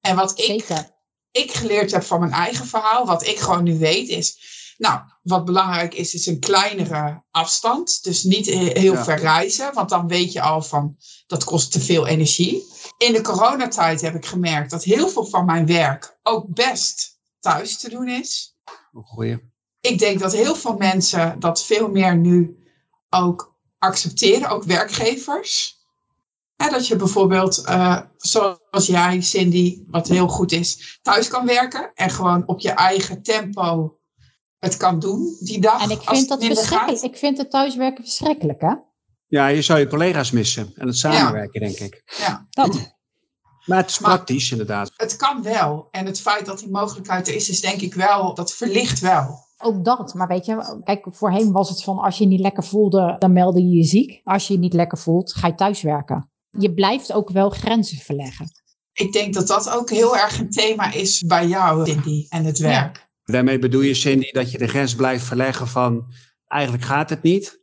En 0.00 0.16
wat 0.16 0.30
ik 0.38 0.44
Zeker. 0.44 0.90
ik 1.30 1.52
geleerd 1.52 1.90
heb 1.90 2.02
van 2.02 2.20
mijn 2.20 2.32
eigen 2.32 2.66
verhaal, 2.66 3.06
wat 3.06 3.26
ik 3.26 3.38
gewoon 3.38 3.64
nu 3.64 3.78
weet, 3.78 4.08
is. 4.08 4.58
Nou, 4.78 5.00
wat 5.22 5.44
belangrijk 5.44 5.94
is, 5.94 6.14
is 6.14 6.26
een 6.26 6.38
kleinere 6.40 7.22
afstand. 7.30 8.02
Dus 8.02 8.22
niet 8.22 8.46
he- 8.46 8.78
heel 8.80 8.92
Ja. 8.92 9.04
ver 9.04 9.18
reizen, 9.18 9.74
want 9.74 9.88
dan 9.88 10.08
weet 10.08 10.32
je 10.32 10.40
al 10.40 10.62
van 10.62 10.96
dat 11.26 11.44
kost 11.44 11.72
te 11.72 11.80
veel 11.80 12.06
energie. 12.06 12.64
In 12.98 13.12
de 13.12 13.20
coronatijd 13.20 14.00
heb 14.00 14.14
ik 14.14 14.26
gemerkt 14.26 14.70
dat 14.70 14.84
heel 14.84 15.08
veel 15.08 15.26
van 15.26 15.44
mijn 15.44 15.66
werk 15.66 16.18
ook 16.22 16.54
best 16.54 17.18
thuis 17.40 17.78
te 17.78 17.88
doen 17.90 18.08
is. 18.08 18.56
Goeie. 18.92 19.38
Ik 19.80 19.98
denk 19.98 20.20
dat 20.20 20.32
heel 20.32 20.54
veel 20.56 20.76
mensen 20.76 21.40
dat 21.40 21.64
veel 21.64 21.88
meer 21.88 22.16
nu 22.16 22.56
ook 23.10 23.49
accepteren, 23.80 24.48
ook 24.48 24.64
werkgevers. 24.64 25.78
Hè, 26.56 26.68
dat 26.68 26.86
je 26.86 26.96
bijvoorbeeld, 26.96 27.64
eh, 27.64 28.00
zoals 28.16 28.86
jij, 28.86 29.20
Cindy, 29.20 29.82
wat 29.86 30.08
heel 30.08 30.28
goed 30.28 30.52
is, 30.52 30.98
thuis 31.02 31.28
kan 31.28 31.46
werken 31.46 31.90
en 31.94 32.10
gewoon 32.10 32.46
op 32.46 32.60
je 32.60 32.70
eigen 32.70 33.22
tempo 33.22 33.98
het 34.58 34.76
kan 34.76 34.98
doen 34.98 35.36
die 35.40 35.60
dag. 35.60 35.82
En 35.82 35.90
ik 35.90 36.00
vind 36.02 36.18
het 36.18 36.28
dat 36.28 36.44
verschrikkelijk. 36.44 36.98
gaat. 36.98 37.02
Ik 37.02 37.16
vind 37.16 37.38
het 37.38 37.50
thuiswerken 37.50 38.04
verschrikkelijk, 38.04 38.60
hè? 38.60 38.74
Ja, 39.26 39.46
je 39.46 39.62
zou 39.62 39.78
je 39.78 39.86
collega's 39.86 40.30
missen 40.30 40.72
en 40.76 40.86
het 40.86 40.96
samenwerken, 40.96 41.60
denk 41.60 41.78
ik. 41.78 42.02
Ja, 42.18 42.46
Dat. 42.50 42.98
Maar 43.66 43.78
het 43.78 43.90
is 43.90 43.98
Maar- 43.98 44.10
praktisch, 44.14 44.50
inderdaad. 44.50 44.92
het 44.96 45.16
kan 45.16 45.42
wel. 45.42 45.88
En 45.90 46.06
het 46.06 46.20
feit 46.20 46.46
dat 46.46 46.58
die 46.58 46.70
mogelijkheid 46.70 47.28
er 47.28 47.34
is, 47.34 47.48
is 47.48 47.60
denk 47.60 47.80
ik 47.80 47.94
wel, 47.94 48.34
dat 48.34 48.52
verlicht 48.54 49.00
wel. 49.00 49.48
Ook 49.62 49.84
dat. 49.84 50.14
Maar 50.14 50.28
weet 50.28 50.46
je, 50.46 50.80
kijk, 50.84 51.06
voorheen 51.10 51.52
was 51.52 51.68
het 51.68 51.82
van 51.82 51.98
als 51.98 52.18
je 52.18 52.24
je 52.24 52.30
niet 52.30 52.40
lekker 52.40 52.64
voelde, 52.64 53.16
dan 53.18 53.32
meldde 53.32 53.60
je 53.60 53.76
je 53.76 53.84
ziek. 53.84 54.20
Als 54.24 54.46
je 54.46 54.52
je 54.52 54.58
niet 54.58 54.74
lekker 54.74 54.98
voelt, 54.98 55.34
ga 55.34 55.46
je 55.46 55.54
thuiswerken. 55.54 56.30
Je 56.50 56.74
blijft 56.74 57.12
ook 57.12 57.30
wel 57.30 57.50
grenzen 57.50 57.98
verleggen. 57.98 58.46
Ik 58.92 59.12
denk 59.12 59.34
dat 59.34 59.46
dat 59.46 59.70
ook 59.70 59.90
heel 59.90 60.16
erg 60.16 60.38
een 60.38 60.50
thema 60.50 60.92
is 60.92 61.22
bij 61.22 61.46
jou, 61.46 61.86
Cindy, 61.86 62.26
en 62.28 62.44
het 62.44 62.58
werk. 62.58 63.08
Daarmee 63.24 63.58
bedoel 63.58 63.80
je, 63.80 63.94
Cindy, 63.94 64.30
dat 64.30 64.50
je 64.50 64.58
de 64.58 64.68
grens 64.68 64.94
blijft 64.94 65.24
verleggen 65.24 65.66
van 65.66 66.04
eigenlijk 66.46 66.84
gaat 66.84 67.10
het 67.10 67.22
niet, 67.22 67.59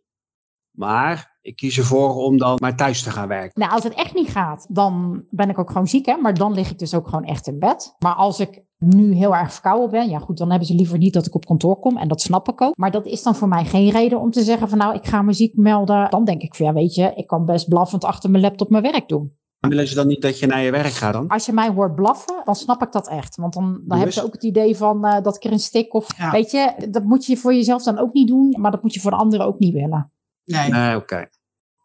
maar 0.77 1.37
ik 1.41 1.55
kies 1.55 1.77
ervoor 1.77 2.15
om 2.15 2.37
dan 2.37 2.55
maar 2.61 2.75
thuis 2.75 3.03
te 3.03 3.11
gaan 3.11 3.27
werken. 3.27 3.59
Nou, 3.59 3.71
als 3.71 3.83
het 3.83 3.93
echt 3.93 4.13
niet 4.13 4.29
gaat, 4.29 4.65
dan 4.69 5.23
ben 5.29 5.49
ik 5.49 5.59
ook 5.59 5.71
gewoon 5.71 5.87
ziek, 5.87 6.05
hè. 6.05 6.17
Maar 6.17 6.33
dan 6.33 6.53
lig 6.53 6.71
ik 6.71 6.79
dus 6.79 6.93
ook 6.93 7.07
gewoon 7.07 7.23
echt 7.23 7.47
in 7.47 7.59
bed. 7.59 7.95
Maar 7.99 8.13
als 8.13 8.39
ik 8.39 8.63
nu 8.77 9.13
heel 9.13 9.35
erg 9.35 9.53
verkouden 9.53 9.89
ben, 9.89 10.09
ja 10.09 10.19
goed, 10.19 10.37
dan 10.37 10.49
hebben 10.49 10.67
ze 10.67 10.75
liever 10.75 10.97
niet 10.97 11.13
dat 11.13 11.25
ik 11.25 11.35
op 11.35 11.45
kantoor 11.45 11.79
kom. 11.79 11.97
En 11.97 12.07
dat 12.07 12.21
snap 12.21 12.49
ik 12.49 12.61
ook. 12.61 12.77
Maar 12.77 12.91
dat 12.91 13.05
is 13.05 13.23
dan 13.23 13.35
voor 13.35 13.47
mij 13.47 13.65
geen 13.65 13.89
reden 13.89 14.19
om 14.19 14.31
te 14.31 14.43
zeggen 14.43 14.69
van 14.69 14.77
nou, 14.77 14.95
ik 14.95 15.05
ga 15.05 15.21
me 15.21 15.33
ziek 15.33 15.55
melden. 15.55 16.09
Dan 16.09 16.25
denk 16.25 16.41
ik 16.41 16.55
van 16.55 16.65
ja, 16.65 16.73
weet 16.73 16.95
je, 16.95 17.13
ik 17.15 17.27
kan 17.27 17.45
best 17.45 17.67
blaffend 17.69 18.03
achter 18.03 18.29
mijn 18.29 18.43
laptop 18.43 18.69
mijn 18.69 18.83
werk 18.83 19.07
doen. 19.07 19.35
Willen 19.59 19.87
ze 19.87 19.95
dan 19.95 20.07
niet 20.07 20.21
dat 20.21 20.39
je 20.39 20.47
naar 20.47 20.61
je 20.61 20.71
werk 20.71 20.93
gaat 20.93 21.13
dan? 21.13 21.27
Als 21.27 21.45
je 21.45 21.53
mij 21.53 21.69
hoort 21.69 21.95
blaffen, 21.95 22.41
dan 22.43 22.55
snap 22.55 22.81
ik 22.81 22.91
dat 22.91 23.07
echt. 23.07 23.35
Want 23.35 23.53
dan, 23.53 23.81
dan 23.85 23.97
hebben 23.97 24.15
ze 24.15 24.23
ook 24.23 24.33
het 24.33 24.43
idee 24.43 24.77
van 24.77 25.05
eh, 25.05 25.23
dat 25.23 25.35
ik 25.35 25.43
er 25.43 25.51
een 25.51 25.59
stik 25.59 25.93
of... 25.93 26.17
Ja. 26.17 26.31
Weet 26.31 26.51
je, 26.51 26.87
dat 26.89 27.03
moet 27.03 27.25
je 27.25 27.37
voor 27.37 27.53
jezelf 27.53 27.83
dan 27.83 27.97
ook 27.97 28.13
niet 28.13 28.27
doen. 28.27 28.55
Maar 28.59 28.71
dat 28.71 28.81
moet 28.81 28.93
je 28.93 28.99
voor 28.99 29.11
de 29.11 29.17
anderen 29.17 29.45
ook 29.45 29.59
niet 29.59 29.73
willen. 29.73 30.11
Nee. 30.47 30.69
Nee, 30.69 30.95
oké. 30.95 31.29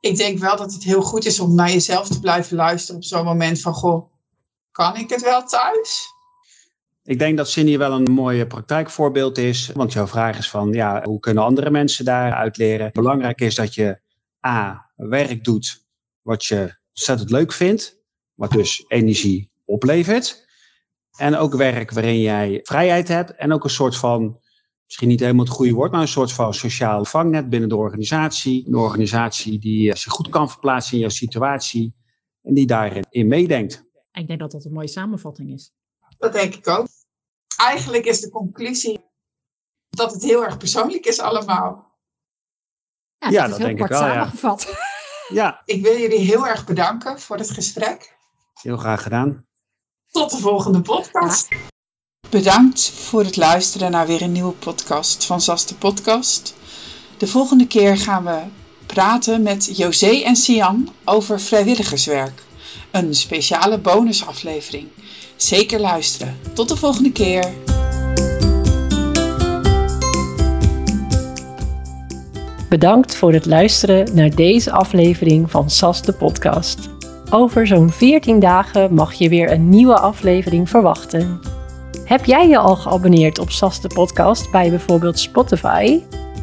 ik 0.00 0.16
denk 0.16 0.38
wel 0.38 0.56
dat 0.56 0.72
het 0.72 0.82
heel 0.82 1.02
goed 1.02 1.24
is 1.24 1.40
om 1.40 1.54
naar 1.54 1.70
jezelf 1.70 2.08
te 2.08 2.20
blijven 2.20 2.56
luisteren 2.56 2.96
op 2.96 3.04
zo'n 3.04 3.24
moment 3.24 3.60
van, 3.60 3.74
goh, 3.74 4.12
kan 4.70 4.96
ik 4.96 5.10
het 5.10 5.22
wel 5.22 5.44
thuis? 5.44 6.06
Ik 7.04 7.18
denk 7.18 7.36
dat 7.36 7.48
Cindy 7.48 7.76
wel 7.78 7.92
een 7.92 8.12
mooi 8.12 8.46
praktijkvoorbeeld 8.46 9.38
is. 9.38 9.70
Want 9.74 9.92
jouw 9.92 10.06
vraag 10.06 10.38
is 10.38 10.50
van, 10.50 10.72
ja, 10.72 11.02
hoe 11.02 11.20
kunnen 11.20 11.44
andere 11.44 11.70
mensen 11.70 12.04
daaruit 12.04 12.56
leren? 12.56 12.90
Belangrijk 12.92 13.40
is 13.40 13.54
dat 13.54 13.74
je 13.74 14.00
A, 14.46 14.90
werk 14.96 15.44
doet 15.44 15.86
wat 16.20 16.44
je 16.44 16.74
ontzettend 16.88 17.30
leuk 17.30 17.52
vindt. 17.52 18.00
Wat 18.34 18.50
dus 18.50 18.84
energie 18.88 19.50
oplevert. 19.64 20.46
En 21.16 21.36
ook 21.36 21.54
werk 21.54 21.90
waarin 21.90 22.20
jij 22.20 22.60
vrijheid 22.62 23.08
hebt. 23.08 23.34
En 23.34 23.52
ook 23.52 23.64
een 23.64 23.70
soort 23.70 23.96
van, 23.96 24.40
misschien 24.92 25.08
niet 25.08 25.20
helemaal 25.20 25.44
het 25.44 25.54
goede 25.54 25.72
woord, 25.72 25.92
maar 25.92 26.00
een 26.00 26.08
soort 26.08 26.32
van 26.32 26.54
sociaal 26.54 27.04
vangnet 27.04 27.48
binnen 27.48 27.68
de 27.68 27.76
organisatie. 27.76 28.66
Een 28.66 28.74
organisatie 28.74 29.58
die 29.58 29.90
eh, 29.90 29.96
zich 29.96 30.12
goed 30.12 30.28
kan 30.28 30.50
verplaatsen 30.50 30.94
in 30.94 31.00
jouw 31.00 31.08
situatie. 31.08 31.94
En 32.42 32.54
die 32.54 32.66
daarin 32.66 33.04
in 33.10 33.26
meedenkt. 33.26 33.84
Ik 34.12 34.26
denk 34.26 34.38
dat 34.38 34.50
dat 34.50 34.64
een 34.64 34.72
mooie 34.72 34.88
samenvatting 34.88 35.52
is. 35.52 35.72
Dat 36.18 36.32
denk 36.32 36.54
ik 36.54 36.68
ook. 36.68 36.86
Eigenlijk 37.56 38.04
is 38.04 38.20
de 38.20 38.30
conclusie 38.30 39.04
dat 39.90 40.12
het 40.12 40.22
heel 40.22 40.44
erg 40.44 40.56
persoonlijk 40.56 41.06
is 41.06 41.20
allemaal. 41.20 41.96
Ja, 43.18 43.28
Ja, 43.28 43.40
dat 43.40 43.44
is 43.44 43.48
dat 43.50 43.58
heel 43.58 43.66
denk 43.66 43.80
ik 43.80 43.86
wel, 43.86 43.98
samengevat. 44.00 44.66
Ja, 45.28 45.62
Ik 45.64 45.82
wil 45.82 45.96
jullie 45.96 46.18
heel 46.18 46.46
erg 46.46 46.66
bedanken 46.66 47.20
voor 47.20 47.36
het 47.36 47.50
gesprek. 47.50 48.16
heel 48.62 48.76
graag 48.76 49.02
gedaan. 49.02 49.46
Tot 50.10 50.30
de 50.30 50.36
volgende 50.36 50.80
podcast. 50.80 51.48
Bedankt 52.32 52.90
voor 52.90 53.24
het 53.24 53.36
luisteren 53.36 53.90
naar 53.90 54.06
weer 54.06 54.22
een 54.22 54.32
nieuwe 54.32 54.52
podcast 54.52 55.24
van 55.24 55.40
SAS 55.40 55.66
de 55.66 55.74
Podcast. 55.74 56.54
De 57.18 57.26
volgende 57.26 57.66
keer 57.66 57.96
gaan 57.98 58.24
we 58.24 58.38
praten 58.86 59.42
met 59.42 59.76
José 59.76 60.22
en 60.24 60.36
Sian 60.36 60.88
over 61.04 61.40
vrijwilligerswerk. 61.40 62.42
Een 62.90 63.14
speciale 63.14 63.78
bonusaflevering. 63.78 64.88
Zeker 65.36 65.80
luisteren. 65.80 66.38
Tot 66.52 66.68
de 66.68 66.76
volgende 66.76 67.12
keer. 67.12 67.52
Bedankt 72.68 73.16
voor 73.16 73.32
het 73.32 73.46
luisteren 73.46 74.14
naar 74.14 74.34
deze 74.34 74.72
aflevering 74.72 75.50
van 75.50 75.70
SAS 75.70 76.02
de 76.02 76.12
podcast. 76.12 76.88
Over 77.30 77.66
zo'n 77.66 77.90
14 77.90 78.40
dagen 78.40 78.94
mag 78.94 79.12
je 79.12 79.28
weer 79.28 79.52
een 79.52 79.68
nieuwe 79.68 79.98
aflevering 79.98 80.68
verwachten. 80.68 81.51
Heb 82.12 82.24
jij 82.24 82.48
je 82.48 82.58
al 82.58 82.76
geabonneerd 82.76 83.38
op 83.38 83.50
SAS 83.50 83.80
de 83.80 83.88
podcast 83.88 84.50
bij 84.50 84.70
bijvoorbeeld 84.70 85.18
Spotify? 85.18 86.00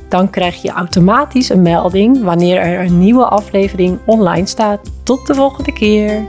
Dan 0.08 0.30
krijg 0.30 0.62
je 0.62 0.70
automatisch 0.70 1.50
een 1.50 1.62
melding 1.62 2.24
wanneer 2.24 2.58
er 2.58 2.86
een 2.86 3.00
nieuwe 3.00 3.26
aflevering 3.26 4.00
online 4.06 4.46
staat. 4.46 4.92
Tot 5.04 5.28
de 5.28 5.36
volgende 5.36 5.74
keer! 5.74 6.28